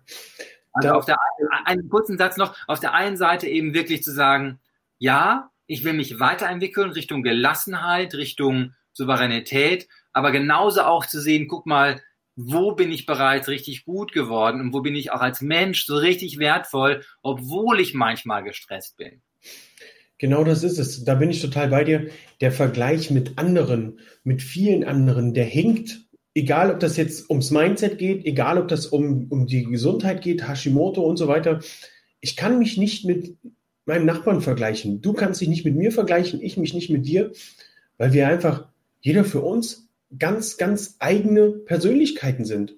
Also 0.74 0.92
auf 0.92 1.06
der 1.06 1.18
einen 1.66 1.90
kurzen 1.90 2.18
Satz 2.18 2.38
noch, 2.38 2.56
auf 2.68 2.80
der 2.80 2.94
einen 2.94 3.18
Seite 3.18 3.48
eben 3.48 3.74
wirklich 3.74 4.04
zu 4.04 4.12
sagen, 4.12 4.60
ja, 4.98 5.52
ich 5.68 5.84
will 5.84 5.94
mich 5.94 6.20
weiterentwickeln 6.20 6.92
Richtung 6.92 7.22
Gelassenheit, 7.24 8.16
Richtung 8.16 8.74
Souveränität, 8.94 9.88
aber 10.14 10.32
genauso 10.32 10.82
auch 10.82 11.06
zu 11.06 11.22
sehen, 11.22 11.48
guck 11.48 11.66
mal, 11.66 12.02
wo 12.42 12.72
bin 12.72 12.90
ich 12.90 13.06
bereits 13.06 13.50
richtig 13.50 13.84
gut 13.84 14.14
geworden 14.14 14.62
und 14.62 14.74
wo 14.74 14.80
bin 14.80 14.96
ich 14.96 15.12
auch 15.12 15.20
als 15.20 15.42
Mensch 15.42 15.86
so 15.86 15.98
richtig 15.98 16.40
wertvoll, 16.40 17.04
obwohl 17.22 17.82
ich 17.82 17.94
manchmal 17.94 18.44
gestresst 18.44 18.96
bin. 18.96 19.22
Genau 20.20 20.46
das 20.46 20.64
ist 20.64 20.80
es. 20.80 21.04
Da 21.04 21.16
bin 21.16 21.30
ich 21.30 21.42
total 21.42 21.68
bei 21.68 21.84
dir. 21.84 22.08
Der 22.40 22.54
Vergleich 22.54 23.12
mit 23.12 23.38
anderen, 23.38 24.00
mit 24.24 24.42
vielen 24.42 24.86
anderen, 24.86 25.34
der 25.34 25.46
hinkt. 25.46 26.00
Egal, 26.34 26.72
ob 26.72 26.80
das 26.80 26.96
jetzt 26.96 27.30
ums 27.30 27.52
Mindset 27.52 27.98
geht, 27.98 28.26
egal, 28.26 28.58
ob 28.58 28.70
das 28.70 28.86
um, 28.86 29.28
um 29.30 29.46
die 29.46 29.64
Gesundheit 29.64 30.22
geht, 30.22 30.48
Hashimoto 30.48 31.02
und 31.02 31.18
so 31.18 31.28
weiter. 31.28 31.60
Ich 32.22 32.38
kann 32.38 32.58
mich 32.58 32.78
nicht 32.78 33.04
mit 33.04 33.36
meinem 33.86 34.06
Nachbarn 34.06 34.40
vergleichen. 34.40 35.02
Du 35.02 35.12
kannst 35.12 35.42
dich 35.42 35.50
nicht 35.50 35.66
mit 35.66 35.76
mir 35.76 35.92
vergleichen, 35.92 36.42
ich 36.42 36.56
mich 36.56 36.74
nicht 36.74 36.90
mit 36.90 37.06
dir, 37.06 37.34
weil 37.98 38.14
wir 38.14 38.30
einfach, 38.30 38.70
jeder 39.02 39.26
für 39.26 39.42
uns, 39.42 39.89
ganz, 40.18 40.58
ganz 40.58 40.96
eigene 41.00 41.50
Persönlichkeiten 41.52 42.46
sind. 42.46 42.76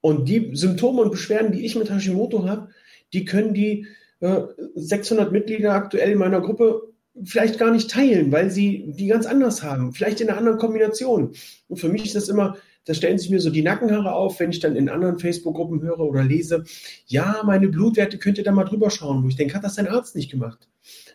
Und 0.00 0.28
die 0.28 0.50
Symptome 0.54 1.02
und 1.02 1.10
Beschwerden, 1.10 1.52
die 1.52 1.64
ich 1.64 1.76
mit 1.76 1.90
Hashimoto 1.90 2.46
habe, 2.46 2.68
die 3.12 3.24
können 3.24 3.54
die 3.54 3.86
äh, 4.20 4.42
600 4.74 5.32
Mitglieder 5.32 5.72
aktuell 5.72 6.12
in 6.12 6.18
meiner 6.18 6.40
Gruppe 6.40 6.92
vielleicht 7.24 7.58
gar 7.58 7.70
nicht 7.70 7.90
teilen, 7.90 8.30
weil 8.30 8.50
sie 8.50 8.84
die 8.88 9.06
ganz 9.06 9.26
anders 9.26 9.62
haben, 9.62 9.92
vielleicht 9.92 10.20
in 10.20 10.28
einer 10.28 10.38
anderen 10.38 10.58
Kombination. 10.58 11.32
Und 11.68 11.76
für 11.78 11.88
mich 11.88 12.04
ist 12.04 12.14
das 12.14 12.28
immer, 12.28 12.56
da 12.86 12.94
stellen 12.94 13.18
sich 13.18 13.30
mir 13.30 13.40
so 13.40 13.50
die 13.50 13.62
Nackenhaare 13.62 14.12
auf, 14.12 14.40
wenn 14.40 14.50
ich 14.50 14.60
dann 14.60 14.76
in 14.76 14.88
anderen 14.88 15.18
Facebook-Gruppen 15.18 15.82
höre 15.82 16.00
oder 16.00 16.22
lese, 16.22 16.64
ja, 17.06 17.42
meine 17.44 17.68
Blutwerte 17.68 18.16
könnt 18.18 18.38
ihr 18.38 18.44
da 18.44 18.52
mal 18.52 18.64
drüber 18.64 18.90
schauen, 18.90 19.22
wo 19.22 19.28
ich 19.28 19.36
denke, 19.36 19.54
hat 19.54 19.64
das 19.64 19.74
dein 19.74 19.88
Arzt 19.88 20.14
nicht 20.16 20.30
gemacht? 20.30 20.68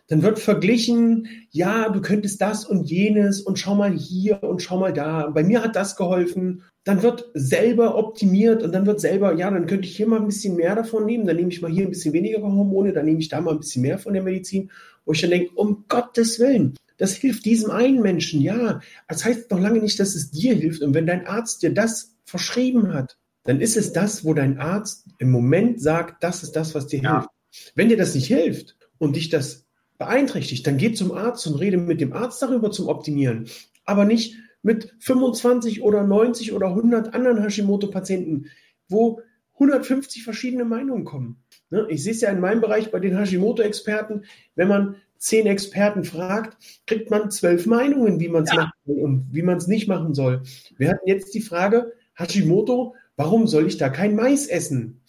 Dann 0.08 0.22
wird 0.22 0.38
verglichen, 0.38 1.26
ja, 1.50 1.88
du 1.88 2.02
könntest 2.02 2.40
das 2.42 2.66
und 2.66 2.90
jenes 2.90 3.40
und 3.40 3.58
schau 3.58 3.74
mal 3.74 3.92
hier 3.92 4.42
und 4.42 4.60
schau 4.60 4.78
mal 4.78 4.92
da. 4.92 5.30
Bei 5.30 5.42
mir 5.42 5.62
hat 5.62 5.74
das 5.74 5.96
geholfen. 5.96 6.64
Dann 6.84 7.02
wird 7.02 7.30
selber 7.32 7.96
optimiert 7.96 8.62
und 8.62 8.72
dann 8.72 8.84
wird 8.84 9.00
selber, 9.00 9.34
ja, 9.34 9.50
dann 9.50 9.66
könnte 9.66 9.86
ich 9.86 9.96
hier 9.96 10.08
mal 10.08 10.20
ein 10.20 10.26
bisschen 10.26 10.56
mehr 10.56 10.74
davon 10.74 11.06
nehmen, 11.06 11.26
dann 11.26 11.36
nehme 11.36 11.50
ich 11.50 11.62
mal 11.62 11.70
hier 11.70 11.86
ein 11.86 11.90
bisschen 11.90 12.12
weniger 12.12 12.42
Hormone, 12.42 12.92
dann 12.92 13.06
nehme 13.06 13.20
ich 13.20 13.28
da 13.28 13.40
mal 13.40 13.52
ein 13.52 13.60
bisschen 13.60 13.82
mehr 13.82 13.98
von 13.98 14.12
der 14.12 14.22
Medizin, 14.22 14.70
wo 15.04 15.12
ich 15.12 15.20
dann 15.20 15.30
denke, 15.30 15.52
um 15.54 15.84
Gottes 15.88 16.40
Willen, 16.40 16.74
das 17.02 17.16
hilft 17.16 17.44
diesem 17.46 17.72
einen 17.72 18.00
Menschen, 18.00 18.40
ja. 18.40 18.80
Das 19.08 19.24
heißt 19.24 19.50
noch 19.50 19.58
lange 19.58 19.80
nicht, 19.80 19.98
dass 19.98 20.14
es 20.14 20.30
dir 20.30 20.54
hilft. 20.54 20.82
Und 20.82 20.94
wenn 20.94 21.04
dein 21.04 21.26
Arzt 21.26 21.64
dir 21.64 21.74
das 21.74 22.14
verschrieben 22.22 22.94
hat, 22.94 23.18
dann 23.42 23.60
ist 23.60 23.76
es 23.76 23.92
das, 23.92 24.24
wo 24.24 24.34
dein 24.34 24.60
Arzt 24.60 25.06
im 25.18 25.32
Moment 25.32 25.82
sagt, 25.82 26.22
das 26.22 26.44
ist 26.44 26.52
das, 26.52 26.76
was 26.76 26.86
dir 26.86 27.00
ja. 27.00 27.12
hilft. 27.12 27.74
Wenn 27.74 27.88
dir 27.88 27.96
das 27.96 28.14
nicht 28.14 28.28
hilft 28.28 28.76
und 28.98 29.16
dich 29.16 29.30
das 29.30 29.66
beeinträchtigt, 29.98 30.64
dann 30.64 30.76
geh 30.76 30.92
zum 30.92 31.10
Arzt 31.10 31.44
und 31.48 31.56
rede 31.56 31.76
mit 31.76 32.00
dem 32.00 32.12
Arzt 32.12 32.40
darüber 32.40 32.70
zum 32.70 32.86
Optimieren. 32.86 33.48
Aber 33.84 34.04
nicht, 34.04 34.36
mit 34.62 34.94
25 35.00 35.82
oder 35.82 36.04
90 36.04 36.52
oder 36.52 36.68
100 36.68 37.14
anderen 37.14 37.42
Hashimoto-Patienten, 37.42 38.46
wo 38.88 39.20
150 39.54 40.22
verschiedene 40.22 40.64
Meinungen 40.64 41.04
kommen. 41.04 41.42
Ne, 41.70 41.84
ich 41.88 42.04
sehe 42.04 42.12
es 42.12 42.20
ja 42.20 42.30
in 42.30 42.38
meinem 42.38 42.60
Bereich 42.60 42.92
bei 42.92 43.00
den 43.00 43.16
Hashimoto-Experten, 43.18 44.24
wenn 44.54 44.68
man 44.68 44.94
zehn 45.22 45.46
Experten 45.46 46.04
fragt, 46.04 46.56
kriegt 46.86 47.10
man 47.10 47.30
zwölf 47.30 47.66
Meinungen, 47.66 48.18
wie 48.18 48.28
man 48.28 48.42
es 48.42 48.50
ja. 48.50 48.56
machen 48.56 48.72
und 48.84 49.28
wie 49.30 49.42
man 49.42 49.56
es 49.56 49.68
nicht 49.68 49.86
machen 49.86 50.14
soll. 50.14 50.42
Wir 50.76 50.90
hatten 50.90 51.06
jetzt 51.06 51.32
die 51.34 51.40
Frage, 51.40 51.92
Hashimoto, 52.14 52.96
warum 53.16 53.46
soll 53.46 53.66
ich 53.68 53.76
da 53.76 53.88
kein 53.88 54.16
Mais 54.16 54.48
essen? 54.48 55.00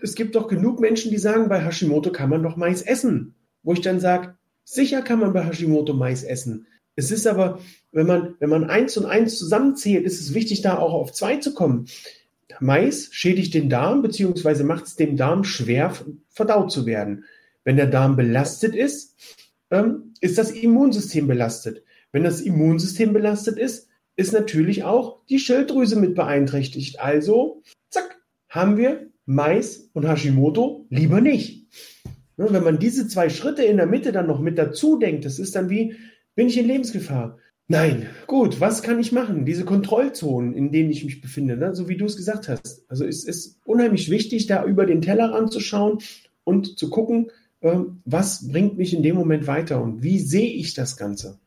Es 0.00 0.14
gibt 0.14 0.36
doch 0.36 0.48
genug 0.48 0.80
Menschen, 0.80 1.10
die 1.10 1.18
sagen, 1.18 1.48
bei 1.48 1.62
Hashimoto 1.62 2.10
kann 2.10 2.30
man 2.30 2.42
doch 2.42 2.56
Mais 2.56 2.80
essen. 2.80 3.34
Wo 3.62 3.74
ich 3.74 3.82
dann 3.82 4.00
sage, 4.00 4.36
sicher 4.64 5.02
kann 5.02 5.20
man 5.20 5.34
bei 5.34 5.44
Hashimoto 5.44 5.92
Mais 5.92 6.22
essen. 6.22 6.66
Es 6.96 7.10
ist 7.10 7.26
aber, 7.26 7.60
wenn 7.92 8.06
man, 8.06 8.36
wenn 8.38 8.48
man 8.50 8.70
eins 8.70 8.96
und 8.96 9.04
eins 9.04 9.38
zusammenzählt, 9.38 10.06
ist 10.06 10.20
es 10.20 10.32
wichtig, 10.32 10.62
da 10.62 10.78
auch 10.78 10.94
auf 10.94 11.12
zwei 11.12 11.36
zu 11.36 11.52
kommen. 11.52 11.86
Mais 12.58 13.10
schädigt 13.12 13.52
den 13.52 13.68
Darm, 13.68 14.00
beziehungsweise 14.00 14.64
macht 14.64 14.86
es 14.86 14.96
dem 14.96 15.16
Darm 15.16 15.44
schwer, 15.44 15.92
verdaut 16.30 16.72
zu 16.72 16.86
werden. 16.86 17.24
Wenn 17.64 17.76
der 17.76 17.86
Darm 17.86 18.16
belastet 18.16 18.74
ist, 18.74 19.14
ähm, 19.70 20.14
ist 20.20 20.38
das 20.38 20.50
Immunsystem 20.50 21.26
belastet. 21.26 21.84
Wenn 22.12 22.24
das 22.24 22.40
Immunsystem 22.40 23.12
belastet 23.12 23.58
ist, 23.58 23.88
ist 24.16 24.32
natürlich 24.32 24.84
auch 24.84 25.24
die 25.26 25.38
Schilddrüse 25.38 25.96
mit 25.96 26.14
beeinträchtigt. 26.14 27.00
Also, 27.00 27.62
zack, 27.90 28.20
haben 28.48 28.76
wir 28.76 29.10
Mais 29.26 29.90
und 29.92 30.08
Hashimoto 30.08 30.86
lieber 30.90 31.20
nicht. 31.20 31.68
Wenn 32.36 32.64
man 32.64 32.78
diese 32.78 33.08
zwei 33.08 33.28
Schritte 33.28 33.62
in 33.64 33.76
der 33.76 33.86
Mitte 33.86 34.12
dann 34.12 34.26
noch 34.26 34.40
mit 34.40 34.58
dazu 34.58 34.96
denkt, 34.96 35.24
das 35.24 35.38
ist 35.38 35.54
dann 35.56 35.70
wie, 35.70 35.96
bin 36.34 36.46
ich 36.46 36.56
in 36.56 36.66
Lebensgefahr? 36.66 37.38
Nein, 37.66 38.06
gut, 38.26 38.60
was 38.60 38.82
kann 38.82 38.98
ich 38.98 39.12
machen? 39.12 39.44
Diese 39.44 39.66
Kontrollzonen, 39.66 40.54
in 40.54 40.72
denen 40.72 40.90
ich 40.90 41.04
mich 41.04 41.20
befinde, 41.20 41.56
ne? 41.56 41.74
so 41.74 41.88
wie 41.88 41.98
du 41.98 42.06
es 42.06 42.16
gesagt 42.16 42.48
hast. 42.48 42.84
Also 42.88 43.04
es 43.04 43.24
ist 43.24 43.60
unheimlich 43.64 44.10
wichtig, 44.10 44.46
da 44.46 44.64
über 44.64 44.86
den 44.86 45.02
Teller 45.02 45.32
ranzuschauen 45.32 45.98
und 46.44 46.78
zu 46.78 46.88
gucken, 46.88 47.30
was 47.60 48.48
bringt 48.48 48.78
mich 48.78 48.94
in 48.94 49.02
dem 49.02 49.16
Moment 49.16 49.46
weiter 49.46 49.82
und 49.82 50.02
wie 50.02 50.18
sehe 50.18 50.50
ich 50.50 50.74
das 50.74 50.96
Ganze. 50.96 51.38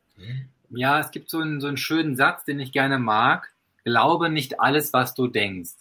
Ja, 0.69 1.00
es 1.00 1.12
gibt 1.12 1.30
so 1.30 1.39
einen, 1.39 1.62
so 1.62 1.67
einen 1.67 1.78
schönen 1.78 2.15
Satz, 2.15 2.45
den 2.45 2.60
ich 2.60 2.71
gerne 2.71 2.97
mag. 2.97 3.52
Glaube 3.84 4.30
nicht 4.30 4.60
alles, 4.60 4.93
was 4.93 5.13
du 5.13 5.28
denkst. 5.28 5.71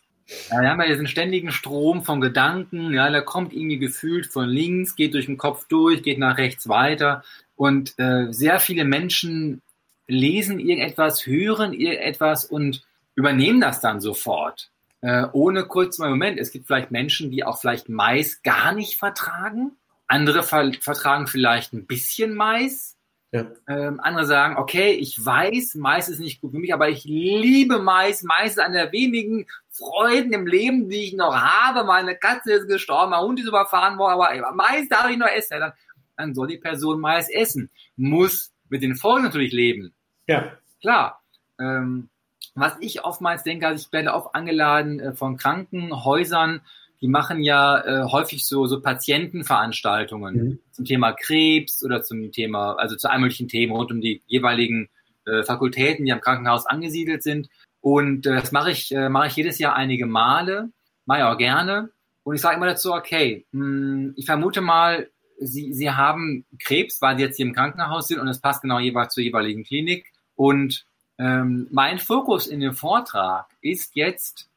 Ja, 0.50 0.60
wir 0.60 0.70
haben 0.70 0.80
ja 0.80 0.88
diesen 0.88 1.08
ständigen 1.08 1.50
Strom 1.50 2.04
von 2.04 2.20
Gedanken, 2.20 2.92
ja, 2.92 3.10
der 3.10 3.22
kommt 3.22 3.52
irgendwie 3.52 3.78
gefühlt 3.78 4.26
von 4.26 4.48
links, 4.48 4.94
geht 4.94 5.14
durch 5.14 5.26
den 5.26 5.38
Kopf 5.38 5.66
durch, 5.68 6.02
geht 6.02 6.18
nach 6.18 6.38
rechts 6.38 6.68
weiter. 6.68 7.24
Und 7.56 7.98
äh, 7.98 8.32
sehr 8.32 8.60
viele 8.60 8.84
Menschen 8.84 9.60
lesen 10.06 10.58
irgendetwas, 10.60 11.26
hören 11.26 11.72
irgendetwas 11.72 12.44
und 12.44 12.84
übernehmen 13.14 13.60
das 13.60 13.80
dann 13.80 14.00
sofort. 14.00 14.70
Äh, 15.02 15.26
ohne 15.32 15.64
kurz 15.64 15.98
mal 15.98 16.10
Moment. 16.10 16.38
Es 16.38 16.52
gibt 16.52 16.66
vielleicht 16.66 16.90
Menschen, 16.90 17.30
die 17.30 17.44
auch 17.44 17.60
vielleicht 17.60 17.88
Mais 17.88 18.42
gar 18.42 18.72
nicht 18.72 18.96
vertragen. 18.96 19.72
Andere 20.10 20.42
ver 20.42 20.72
vertragen 20.80 21.28
vielleicht 21.28 21.72
ein 21.72 21.86
bisschen 21.86 22.34
Mais. 22.34 22.96
Ja. 23.30 23.46
Ähm, 23.68 24.00
andere 24.00 24.26
sagen, 24.26 24.56
okay, 24.56 24.90
ich 24.90 25.24
weiß, 25.24 25.76
Mais 25.76 26.08
ist 26.08 26.18
nicht 26.18 26.40
gut 26.40 26.50
für 26.50 26.58
mich, 26.58 26.74
aber 26.74 26.88
ich 26.88 27.04
liebe 27.04 27.78
Mais. 27.78 28.24
Mais 28.24 28.50
ist 28.52 28.58
eine 28.58 28.74
der 28.74 28.92
wenigen 28.92 29.46
Freuden 29.70 30.32
im 30.32 30.48
Leben, 30.48 30.88
die 30.88 31.04
ich 31.04 31.12
noch 31.12 31.36
habe. 31.36 31.84
Meine 31.84 32.16
Katze 32.16 32.54
ist 32.54 32.66
gestorben, 32.66 33.12
mein 33.12 33.20
Hund 33.20 33.38
ist 33.38 33.46
überfahren 33.46 33.98
worden, 33.98 34.20
aber 34.20 34.52
Mais 34.52 34.88
darf 34.88 35.08
ich 35.08 35.16
noch 35.16 35.28
essen. 35.28 35.54
Ja, 35.54 35.60
dann, 35.60 35.72
dann 36.16 36.34
soll 36.34 36.48
die 36.48 36.58
Person 36.58 37.00
Mais 37.00 37.30
essen. 37.30 37.70
Muss 37.96 38.50
mit 38.68 38.82
den 38.82 38.96
Folgen 38.96 39.26
natürlich 39.26 39.52
leben. 39.52 39.94
Ja. 40.26 40.52
Klar. 40.80 41.22
Ähm, 41.60 42.08
was 42.56 42.76
ich 42.80 43.04
oftmals 43.04 43.44
denke, 43.44 43.68
also 43.68 43.86
ich 43.86 43.92
werde 43.92 44.12
oft 44.12 44.34
angeladen 44.34 44.98
äh, 44.98 45.12
von 45.12 45.36
Krankenhäusern, 45.36 46.62
die 47.00 47.08
machen 47.08 47.42
ja 47.42 47.80
äh, 47.80 48.04
häufig 48.10 48.46
so, 48.46 48.66
so 48.66 48.80
Patientenveranstaltungen 48.80 50.34
mhm. 50.34 50.58
zum 50.72 50.84
Thema 50.84 51.12
Krebs 51.12 51.82
oder 51.84 52.02
zum 52.02 52.30
Thema, 52.32 52.74
also 52.74 52.96
zu 52.96 53.10
allen 53.10 53.22
möglichen 53.22 53.48
Themen 53.48 53.72
rund 53.72 53.90
um 53.90 54.00
die 54.00 54.22
jeweiligen 54.26 54.88
äh, 55.24 55.42
Fakultäten, 55.42 56.04
die 56.04 56.12
am 56.12 56.20
Krankenhaus 56.20 56.66
angesiedelt 56.66 57.22
sind. 57.22 57.48
Und 57.80 58.26
äh, 58.26 58.34
das 58.34 58.52
mache 58.52 58.70
ich, 58.70 58.92
äh, 58.94 59.08
mache 59.08 59.28
ich 59.28 59.36
jedes 59.36 59.58
Jahr 59.58 59.74
einige 59.74 60.06
Male, 60.06 60.70
mache 61.06 61.20
ich 61.20 61.24
auch 61.24 61.38
gerne. 61.38 61.90
Und 62.22 62.34
ich 62.34 62.42
sage 62.42 62.56
immer 62.56 62.66
dazu, 62.66 62.92
okay, 62.92 63.46
mh, 63.52 63.64
hm, 63.64 64.14
ich 64.16 64.26
vermute 64.26 64.60
mal, 64.60 65.08
Sie, 65.42 65.72
Sie 65.72 65.90
haben 65.90 66.44
Krebs, 66.62 67.00
weil 67.00 67.16
Sie 67.16 67.22
jetzt 67.22 67.36
hier 67.36 67.46
im 67.46 67.54
Krankenhaus 67.54 68.08
sind 68.08 68.20
und 68.20 68.28
es 68.28 68.40
passt 68.40 68.60
genau 68.60 68.78
jeweils 68.78 69.14
zur 69.14 69.24
jeweiligen 69.24 69.64
Klinik. 69.64 70.12
Und 70.34 70.84
ähm, 71.18 71.66
mein 71.70 71.98
Fokus 71.98 72.46
in 72.46 72.60
dem 72.60 72.74
Vortrag 72.74 73.46
ist 73.62 73.96
jetzt 73.96 74.49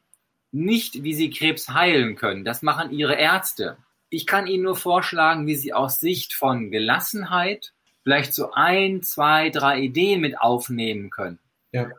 nicht, 0.54 1.04
wie 1.04 1.14
Sie 1.14 1.30
Krebs 1.30 1.70
heilen 1.70 2.16
können. 2.16 2.46
Das 2.46 2.62
machen 2.62 2.92
Ihre 2.92 3.16
Ärzte. 3.16 3.78
Ich 4.10 4.28
kann 4.28 4.48
Ihnen 4.48 4.64
nur 4.64 4.76
vorschlagen, 4.76 5.48
wie 5.48 5.56
Sie 5.56 5.74
aus 5.74 6.00
Sicht 6.00 6.34
von 6.34 6.72
Gelassenheit 6.72 7.74
vielleicht 8.04 8.34
so 8.34 8.52
ein, 8.52 9.02
zwei, 9.02 9.50
drei 9.50 9.80
Ideen 9.80 10.22
mit 10.22 10.40
aufnehmen 10.40 11.10
können. 11.10 11.40
Ja. 11.72 11.90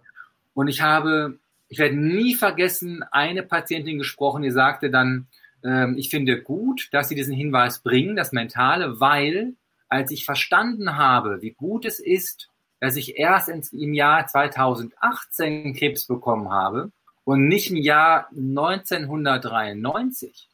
Und 0.53 0.69
ich 0.69 0.83
habe, 0.83 1.39
ich 1.69 1.79
werde 1.79 1.97
nie 1.97 2.35
vergessen, 2.35 3.03
eine 3.11 3.43
Patientin 3.43 3.99
gesprochen, 3.99 4.43
die 4.43 4.51
sagte 4.51 4.91
dann, 4.91 5.27
ähm, 5.65 5.97
ich 5.99 6.11
finde 6.11 6.41
gut, 6.41 6.89
dass 6.93 7.09
Sie 7.09 7.15
diesen 7.15 7.35
Hinweis 7.35 7.81
bringen, 7.81 8.17
das 8.17 8.33
Mentale, 8.33 9.01
weil 9.01 9.55
als 9.89 10.11
ich 10.11 10.25
verstanden 10.25 10.97
habe, 10.97 11.43
wie 11.43 11.53
gut 11.53 11.85
es 11.85 11.99
ist, 11.99 12.51
dass 12.81 12.97
ich 12.97 13.19
erst 13.19 13.49
im 13.73 13.95
Jahr 13.95 14.27
2018 14.27 15.75
Krebs 15.75 16.07
bekommen 16.07 16.51
habe 16.51 16.93
und 17.25 17.49
nicht 17.49 17.71
im 17.71 17.77
Jahr 17.77 18.29
1993, 18.31 20.49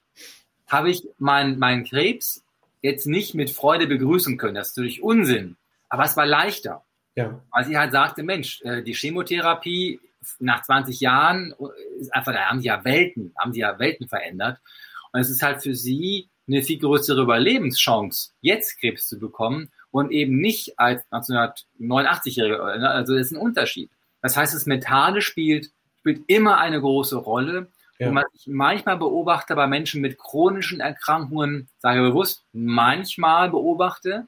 habe 0.67 0.91
ich 0.91 1.07
meinen 1.19 1.59
mein 1.59 1.85
Krebs 1.85 2.45
jetzt 2.81 3.07
nicht 3.07 3.35
mit 3.35 3.51
Freude 3.51 3.87
begrüßen 3.87 4.39
können. 4.39 4.55
Das 4.55 4.71
ist 4.71 4.77
natürlich 4.77 5.03
Unsinn. 5.03 5.57
Aber 5.89 6.05
es 6.05 6.17
war 6.17 6.27
leichter. 6.27 6.85
Ja. 7.17 7.43
Weil 7.51 7.65
sie 7.65 7.77
halt 7.77 7.93
sagte, 7.93 8.23
Mensch, 8.23 8.63
äh, 8.63 8.83
die 8.83 8.95
Chemotherapie 8.95 10.01
nach 10.39 10.63
20 10.63 11.01
Jahren 11.01 11.55
ist 11.99 12.15
einfach, 12.15 12.33
da 12.33 12.49
haben 12.49 12.61
sie 12.61 12.69
ja 12.69 12.85
Welten, 12.85 13.35
haben 13.39 13.53
sie 13.53 13.61
ja 13.61 13.79
Welten 13.79 14.09
verändert. 14.09 14.59
Und 15.13 15.21
es 15.21 15.31
ist 15.31 15.43
halt 15.43 15.63
für 15.63 15.75
sie 15.75 16.29
eine 16.47 16.63
viel 16.63 16.79
größere 16.79 17.23
Überlebenschance, 17.23 18.33
jetzt 18.41 18.81
Krebs 18.81 19.07
zu 19.07 19.19
bekommen 19.19 19.71
und 19.91 20.13
eben 20.13 20.37
nicht 20.37 20.79
als 20.79 21.03
1989-Jährige. 21.11 22.79
Ne? 22.79 22.91
Also 22.91 23.15
das 23.15 23.27
ist 23.27 23.33
ein 23.33 23.39
Unterschied. 23.39 23.91
Das 24.23 24.37
heißt, 24.37 24.55
das 24.55 24.67
Mentale 24.67 25.23
spielt, 25.23 25.71
spielt 26.01 26.25
immer 26.29 26.59
eine 26.59 26.81
große 26.81 27.17
Rolle. 27.17 27.69
Ja. 27.99 28.09
Und 28.09 28.17
was 28.17 28.25
ich 28.35 28.47
manchmal 28.47 28.97
beobachte 28.97 29.55
bei 29.55 29.67
Menschen 29.67 30.01
mit 30.01 30.19
chronischen 30.19 30.81
Erkrankungen, 30.81 31.69
sage 31.79 32.01
bewusst, 32.01 32.45
manchmal 32.53 33.51
beobachte, 33.51 34.27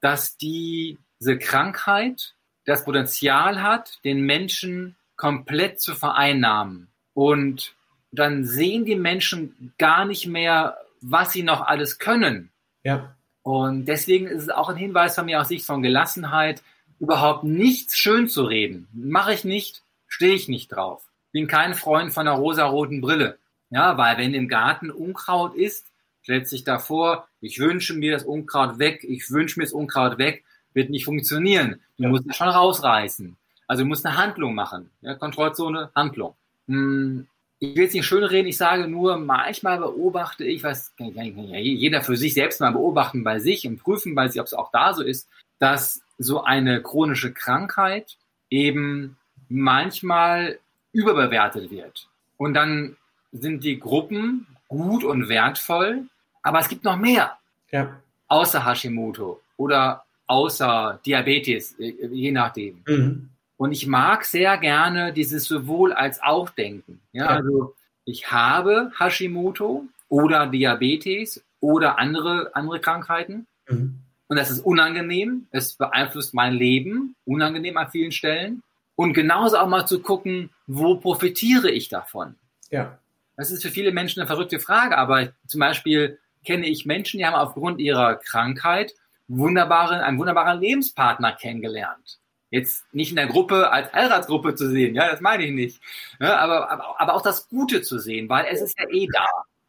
dass 0.00 0.36
die, 0.36 0.98
diese 1.18 1.38
Krankheit 1.38 2.34
das 2.64 2.84
Potenzial 2.84 3.62
hat, 3.62 3.98
den 4.04 4.22
Menschen 4.22 4.96
komplett 5.16 5.80
zu 5.80 5.94
vereinnahmen. 5.94 6.88
Und 7.14 7.74
dann 8.12 8.44
sehen 8.44 8.84
die 8.84 8.96
Menschen 8.96 9.74
gar 9.78 10.04
nicht 10.04 10.26
mehr, 10.26 10.76
was 11.00 11.32
sie 11.32 11.42
noch 11.42 11.62
alles 11.62 11.98
können. 11.98 12.50
Ja. 12.82 13.16
Und 13.42 13.86
deswegen 13.86 14.26
ist 14.26 14.42
es 14.42 14.48
auch 14.50 14.68
ein 14.68 14.76
Hinweis 14.76 15.14
von 15.14 15.26
mir 15.26 15.40
aus 15.40 15.48
Sicht 15.48 15.64
von 15.64 15.82
Gelassenheit, 15.82 16.62
überhaupt 16.98 17.44
nichts 17.44 17.96
schön 17.96 18.28
zu 18.28 18.44
reden. 18.44 18.88
Mache 18.92 19.32
ich 19.32 19.44
nicht, 19.44 19.82
stehe 20.10 20.34
ich 20.34 20.48
nicht 20.48 20.68
drauf. 20.68 21.02
Bin 21.32 21.46
kein 21.46 21.74
Freund 21.74 22.12
von 22.12 22.28
einer 22.28 22.36
rosaroten 22.36 23.00
Brille. 23.00 23.38
Ja, 23.70 23.96
weil 23.96 24.18
wenn 24.18 24.34
im 24.34 24.48
Garten 24.48 24.90
Unkraut 24.90 25.54
ist, 25.54 25.86
stellt 26.22 26.48
sich 26.48 26.64
davor, 26.64 27.28
ich 27.40 27.60
wünsche 27.60 27.94
mir 27.94 28.12
das 28.12 28.24
Unkraut 28.24 28.78
weg, 28.78 29.04
ich 29.04 29.30
wünsche 29.30 29.58
mir 29.58 29.64
das 29.64 29.72
Unkraut 29.72 30.18
weg, 30.18 30.44
wird 30.74 30.90
nicht 30.90 31.04
funktionieren. 31.04 31.80
Du 31.96 32.08
musst 32.08 32.26
es 32.28 32.36
schon 32.36 32.48
rausreißen. 32.48 33.36
Also 33.66 33.84
du 33.84 33.88
musst 33.88 34.04
eine 34.04 34.16
Handlung 34.16 34.54
machen. 34.54 34.90
Ja, 35.00 35.14
Kontrollzone, 35.14 35.90
Handlung. 35.94 36.34
Hm, 36.66 37.28
ich 37.60 37.76
will 37.76 37.86
es 37.86 37.94
nicht 37.94 38.06
schön 38.06 38.24
reden, 38.24 38.48
ich 38.48 38.56
sage 38.56 38.88
nur, 38.88 39.18
manchmal 39.18 39.78
beobachte 39.78 40.44
ich, 40.44 40.64
was 40.64 40.92
jeder 40.98 42.02
für 42.02 42.16
sich 42.16 42.34
selbst 42.34 42.60
mal 42.60 42.72
beobachten 42.72 43.22
bei 43.22 43.38
sich 43.38 43.66
und 43.66 43.78
prüfen 43.78 44.14
bei 44.14 44.28
sich, 44.28 44.40
ob 44.40 44.46
es 44.46 44.54
auch 44.54 44.72
da 44.72 44.94
so 44.94 45.02
ist, 45.02 45.28
dass 45.58 46.02
so 46.18 46.42
eine 46.42 46.82
chronische 46.82 47.32
Krankheit 47.32 48.16
eben 48.48 49.18
manchmal 49.50 50.58
überbewertet 50.92 51.70
wird. 51.70 52.08
Und 52.36 52.54
dann 52.54 52.96
sind 53.32 53.64
die 53.64 53.78
Gruppen 53.78 54.46
gut 54.68 55.04
und 55.04 55.28
wertvoll, 55.28 56.04
aber 56.42 56.60
es 56.60 56.68
gibt 56.68 56.84
noch 56.84 56.96
mehr. 56.96 57.36
Ja. 57.70 58.00
Außer 58.28 58.64
Hashimoto 58.64 59.40
oder 59.56 60.04
außer 60.26 61.00
Diabetes, 61.04 61.76
je 61.78 62.32
nachdem. 62.32 62.82
Mhm. 62.86 63.28
Und 63.56 63.72
ich 63.72 63.86
mag 63.86 64.24
sehr 64.24 64.56
gerne 64.56 65.12
dieses 65.12 65.44
sowohl 65.44 65.92
als 65.92 66.22
auch 66.22 66.48
denken. 66.50 67.00
Ja, 67.12 67.24
ja. 67.24 67.30
also 67.30 67.74
ich 68.04 68.30
habe 68.30 68.90
Hashimoto 68.98 69.84
oder 70.08 70.46
Diabetes 70.46 71.44
oder 71.60 71.98
andere, 71.98 72.52
andere 72.54 72.80
Krankheiten. 72.80 73.46
Mhm. 73.68 73.98
Und 74.28 74.36
das 74.36 74.50
ist 74.50 74.60
unangenehm. 74.60 75.46
Es 75.50 75.74
beeinflusst 75.74 76.34
mein 76.34 76.54
Leben, 76.54 77.16
unangenehm 77.24 77.76
an 77.76 77.90
vielen 77.90 78.12
Stellen. 78.12 78.62
Und 78.96 79.14
genauso 79.14 79.56
auch 79.56 79.68
mal 79.68 79.86
zu 79.86 80.00
gucken, 80.00 80.50
wo 80.66 80.96
profitiere 80.96 81.70
ich 81.70 81.88
davon? 81.88 82.36
Ja. 82.70 82.98
Das 83.36 83.50
ist 83.50 83.62
für 83.62 83.70
viele 83.70 83.92
Menschen 83.92 84.20
eine 84.20 84.26
verrückte 84.26 84.60
Frage, 84.60 84.98
aber 84.98 85.32
zum 85.46 85.60
Beispiel 85.60 86.18
kenne 86.44 86.66
ich 86.66 86.86
Menschen, 86.86 87.18
die 87.18 87.26
haben 87.26 87.34
aufgrund 87.34 87.80
ihrer 87.80 88.16
Krankheit 88.16 88.94
wunderbaren, 89.28 90.00
einen 90.00 90.18
wunderbaren 90.18 90.60
Lebenspartner 90.60 91.32
kennengelernt. 91.32 92.18
Jetzt 92.50 92.84
nicht 92.92 93.10
in 93.10 93.16
der 93.16 93.28
Gruppe 93.28 93.70
als 93.70 93.92
Heiratsgruppe 93.92 94.56
zu 94.56 94.68
sehen, 94.68 94.94
ja, 94.94 95.08
das 95.10 95.20
meine 95.20 95.44
ich 95.44 95.52
nicht. 95.52 95.80
Ja, 96.18 96.36
aber, 96.38 96.70
aber, 96.70 97.00
aber 97.00 97.14
auch 97.14 97.22
das 97.22 97.48
Gute 97.48 97.80
zu 97.82 97.98
sehen, 97.98 98.28
weil 98.28 98.46
es 98.50 98.60
ist 98.60 98.78
ja 98.78 98.88
eh 98.90 99.06
da. 99.12 99.26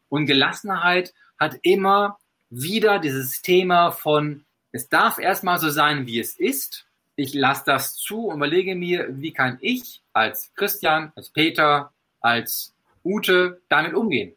Und 0.09 0.25
Gelassenheit 0.25 1.13
hat 1.39 1.57
immer 1.61 2.17
wieder 2.49 2.99
dieses 2.99 3.41
Thema 3.41 3.91
von, 3.91 4.45
es 4.71 4.89
darf 4.89 5.19
erstmal 5.19 5.59
so 5.59 5.69
sein, 5.69 6.07
wie 6.07 6.19
es 6.19 6.37
ist. 6.37 6.87
Ich 7.21 7.35
lasse 7.35 7.61
das 7.67 7.97
zu 7.97 8.29
und 8.29 8.37
überlege 8.37 8.73
mir, 8.73 9.07
wie 9.11 9.31
kann 9.31 9.59
ich 9.61 10.01
als 10.11 10.51
Christian, 10.55 11.11
als 11.15 11.29
Peter, 11.29 11.93
als 12.19 12.73
Ute 13.05 13.61
damit 13.69 13.93
umgehen. 13.93 14.33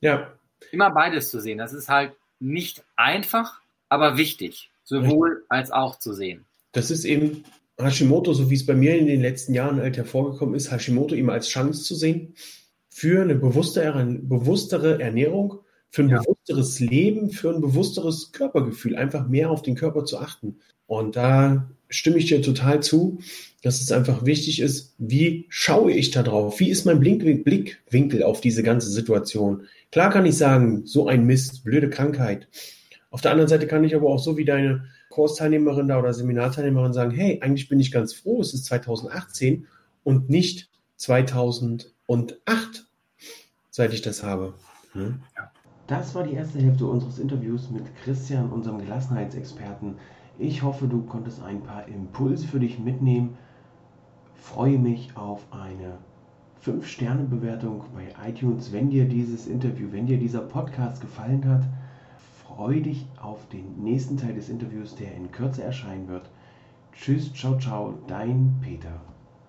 Ja. 0.00 0.32
Immer 0.70 0.90
beides 0.92 1.28
zu 1.28 1.40
sehen. 1.40 1.58
Das 1.58 1.72
ist 1.72 1.88
halt 1.88 2.12
nicht 2.38 2.84
einfach, 2.94 3.60
aber 3.88 4.16
wichtig, 4.16 4.70
sowohl 4.84 5.44
als 5.48 5.72
auch 5.72 5.98
zu 5.98 6.12
sehen. 6.12 6.44
Das 6.70 6.92
ist 6.92 7.04
eben 7.04 7.42
Hashimoto, 7.80 8.32
so 8.32 8.48
wie 8.48 8.54
es 8.54 8.64
bei 8.64 8.74
mir 8.74 8.96
in 8.96 9.08
den 9.08 9.20
letzten 9.20 9.52
Jahren 9.52 9.80
halt 9.80 9.96
hervorgekommen 9.96 10.54
ist, 10.54 10.70
Hashimoto 10.70 11.16
immer 11.16 11.32
als 11.32 11.48
Chance 11.48 11.82
zu 11.82 11.96
sehen 11.96 12.36
für 12.88 13.22
eine 13.22 13.34
bewusstere, 13.34 14.04
bewusstere 14.04 15.02
Ernährung, 15.02 15.64
für 15.90 16.02
ein 16.02 16.08
ja. 16.08 16.20
bewussteres 16.20 16.80
Leben, 16.80 17.30
für 17.30 17.50
ein 17.50 17.60
bewussteres 17.60 18.32
Körpergefühl, 18.32 18.96
einfach 18.96 19.28
mehr 19.28 19.50
auf 19.50 19.62
den 19.62 19.74
Körper 19.74 20.04
zu 20.04 20.18
achten. 20.18 20.58
Und 20.86 21.16
da 21.16 21.68
stimme 21.88 22.18
ich 22.18 22.26
dir 22.26 22.42
total 22.42 22.82
zu, 22.82 23.18
dass 23.62 23.80
es 23.80 23.90
einfach 23.90 24.24
wichtig 24.24 24.60
ist, 24.60 24.94
wie 24.98 25.46
schaue 25.48 25.92
ich 25.92 26.10
da 26.10 26.22
drauf? 26.22 26.60
Wie 26.60 26.70
ist 26.70 26.84
mein 26.84 27.00
Blickwinkel 27.00 28.22
auf 28.22 28.40
diese 28.40 28.62
ganze 28.62 28.88
Situation? 28.90 29.62
Klar 29.90 30.10
kann 30.10 30.26
ich 30.26 30.36
sagen, 30.36 30.86
so 30.86 31.08
ein 31.08 31.24
Mist, 31.24 31.64
blöde 31.64 31.90
Krankheit. 31.90 32.48
Auf 33.10 33.20
der 33.20 33.32
anderen 33.32 33.48
Seite 33.48 33.66
kann 33.66 33.84
ich 33.84 33.94
aber 33.96 34.08
auch 34.08 34.18
so 34.18 34.36
wie 34.36 34.44
deine 34.44 34.86
Kursteilnehmerin 35.10 35.88
da 35.88 35.98
oder 35.98 36.12
Seminarteilnehmerin 36.12 36.92
sagen, 36.92 37.10
hey, 37.12 37.40
eigentlich 37.40 37.68
bin 37.68 37.80
ich 37.80 37.90
ganz 37.90 38.12
froh, 38.12 38.40
es 38.40 38.52
ist 38.52 38.66
2018 38.66 39.66
und 40.04 40.28
nicht 40.28 40.68
2008, 40.96 42.86
seit 43.70 43.94
ich 43.94 44.02
das 44.02 44.22
habe. 44.22 44.54
Hm? 44.92 45.22
Das 45.86 46.14
war 46.14 46.24
die 46.24 46.34
erste 46.34 46.58
Hälfte 46.58 46.86
unseres 46.86 47.18
Interviews 47.18 47.70
mit 47.70 47.84
Christian, 47.96 48.50
unserem 48.50 48.78
Gelassenheitsexperten. 48.78 49.94
Ich 50.38 50.62
hoffe, 50.62 50.86
du 50.86 51.02
konntest 51.02 51.42
ein 51.42 51.62
paar 51.62 51.86
Impulse 51.88 52.46
für 52.46 52.60
dich 52.60 52.78
mitnehmen. 52.78 53.36
Freue 54.34 54.78
mich 54.78 55.16
auf 55.16 55.46
eine 55.50 55.98
5-Sterne-Bewertung 56.64 57.84
bei 57.94 58.28
iTunes, 58.28 58.72
wenn 58.72 58.90
dir 58.90 59.06
dieses 59.06 59.46
Interview, 59.46 59.88
wenn 59.92 60.06
dir 60.06 60.18
dieser 60.18 60.40
Podcast 60.40 61.00
gefallen 61.00 61.48
hat 61.48 61.62
freue 62.56 62.80
dich 62.80 63.06
auf 63.20 63.46
den 63.48 63.82
nächsten 63.82 64.16
Teil 64.16 64.34
des 64.34 64.48
Interviews, 64.48 64.94
der 64.94 65.14
in 65.14 65.30
Kürze 65.30 65.62
erscheinen 65.62 66.08
wird. 66.08 66.30
Tschüss, 66.92 67.32
ciao, 67.34 67.58
ciao, 67.58 67.94
dein 68.06 68.56
Peter. 68.62 69.00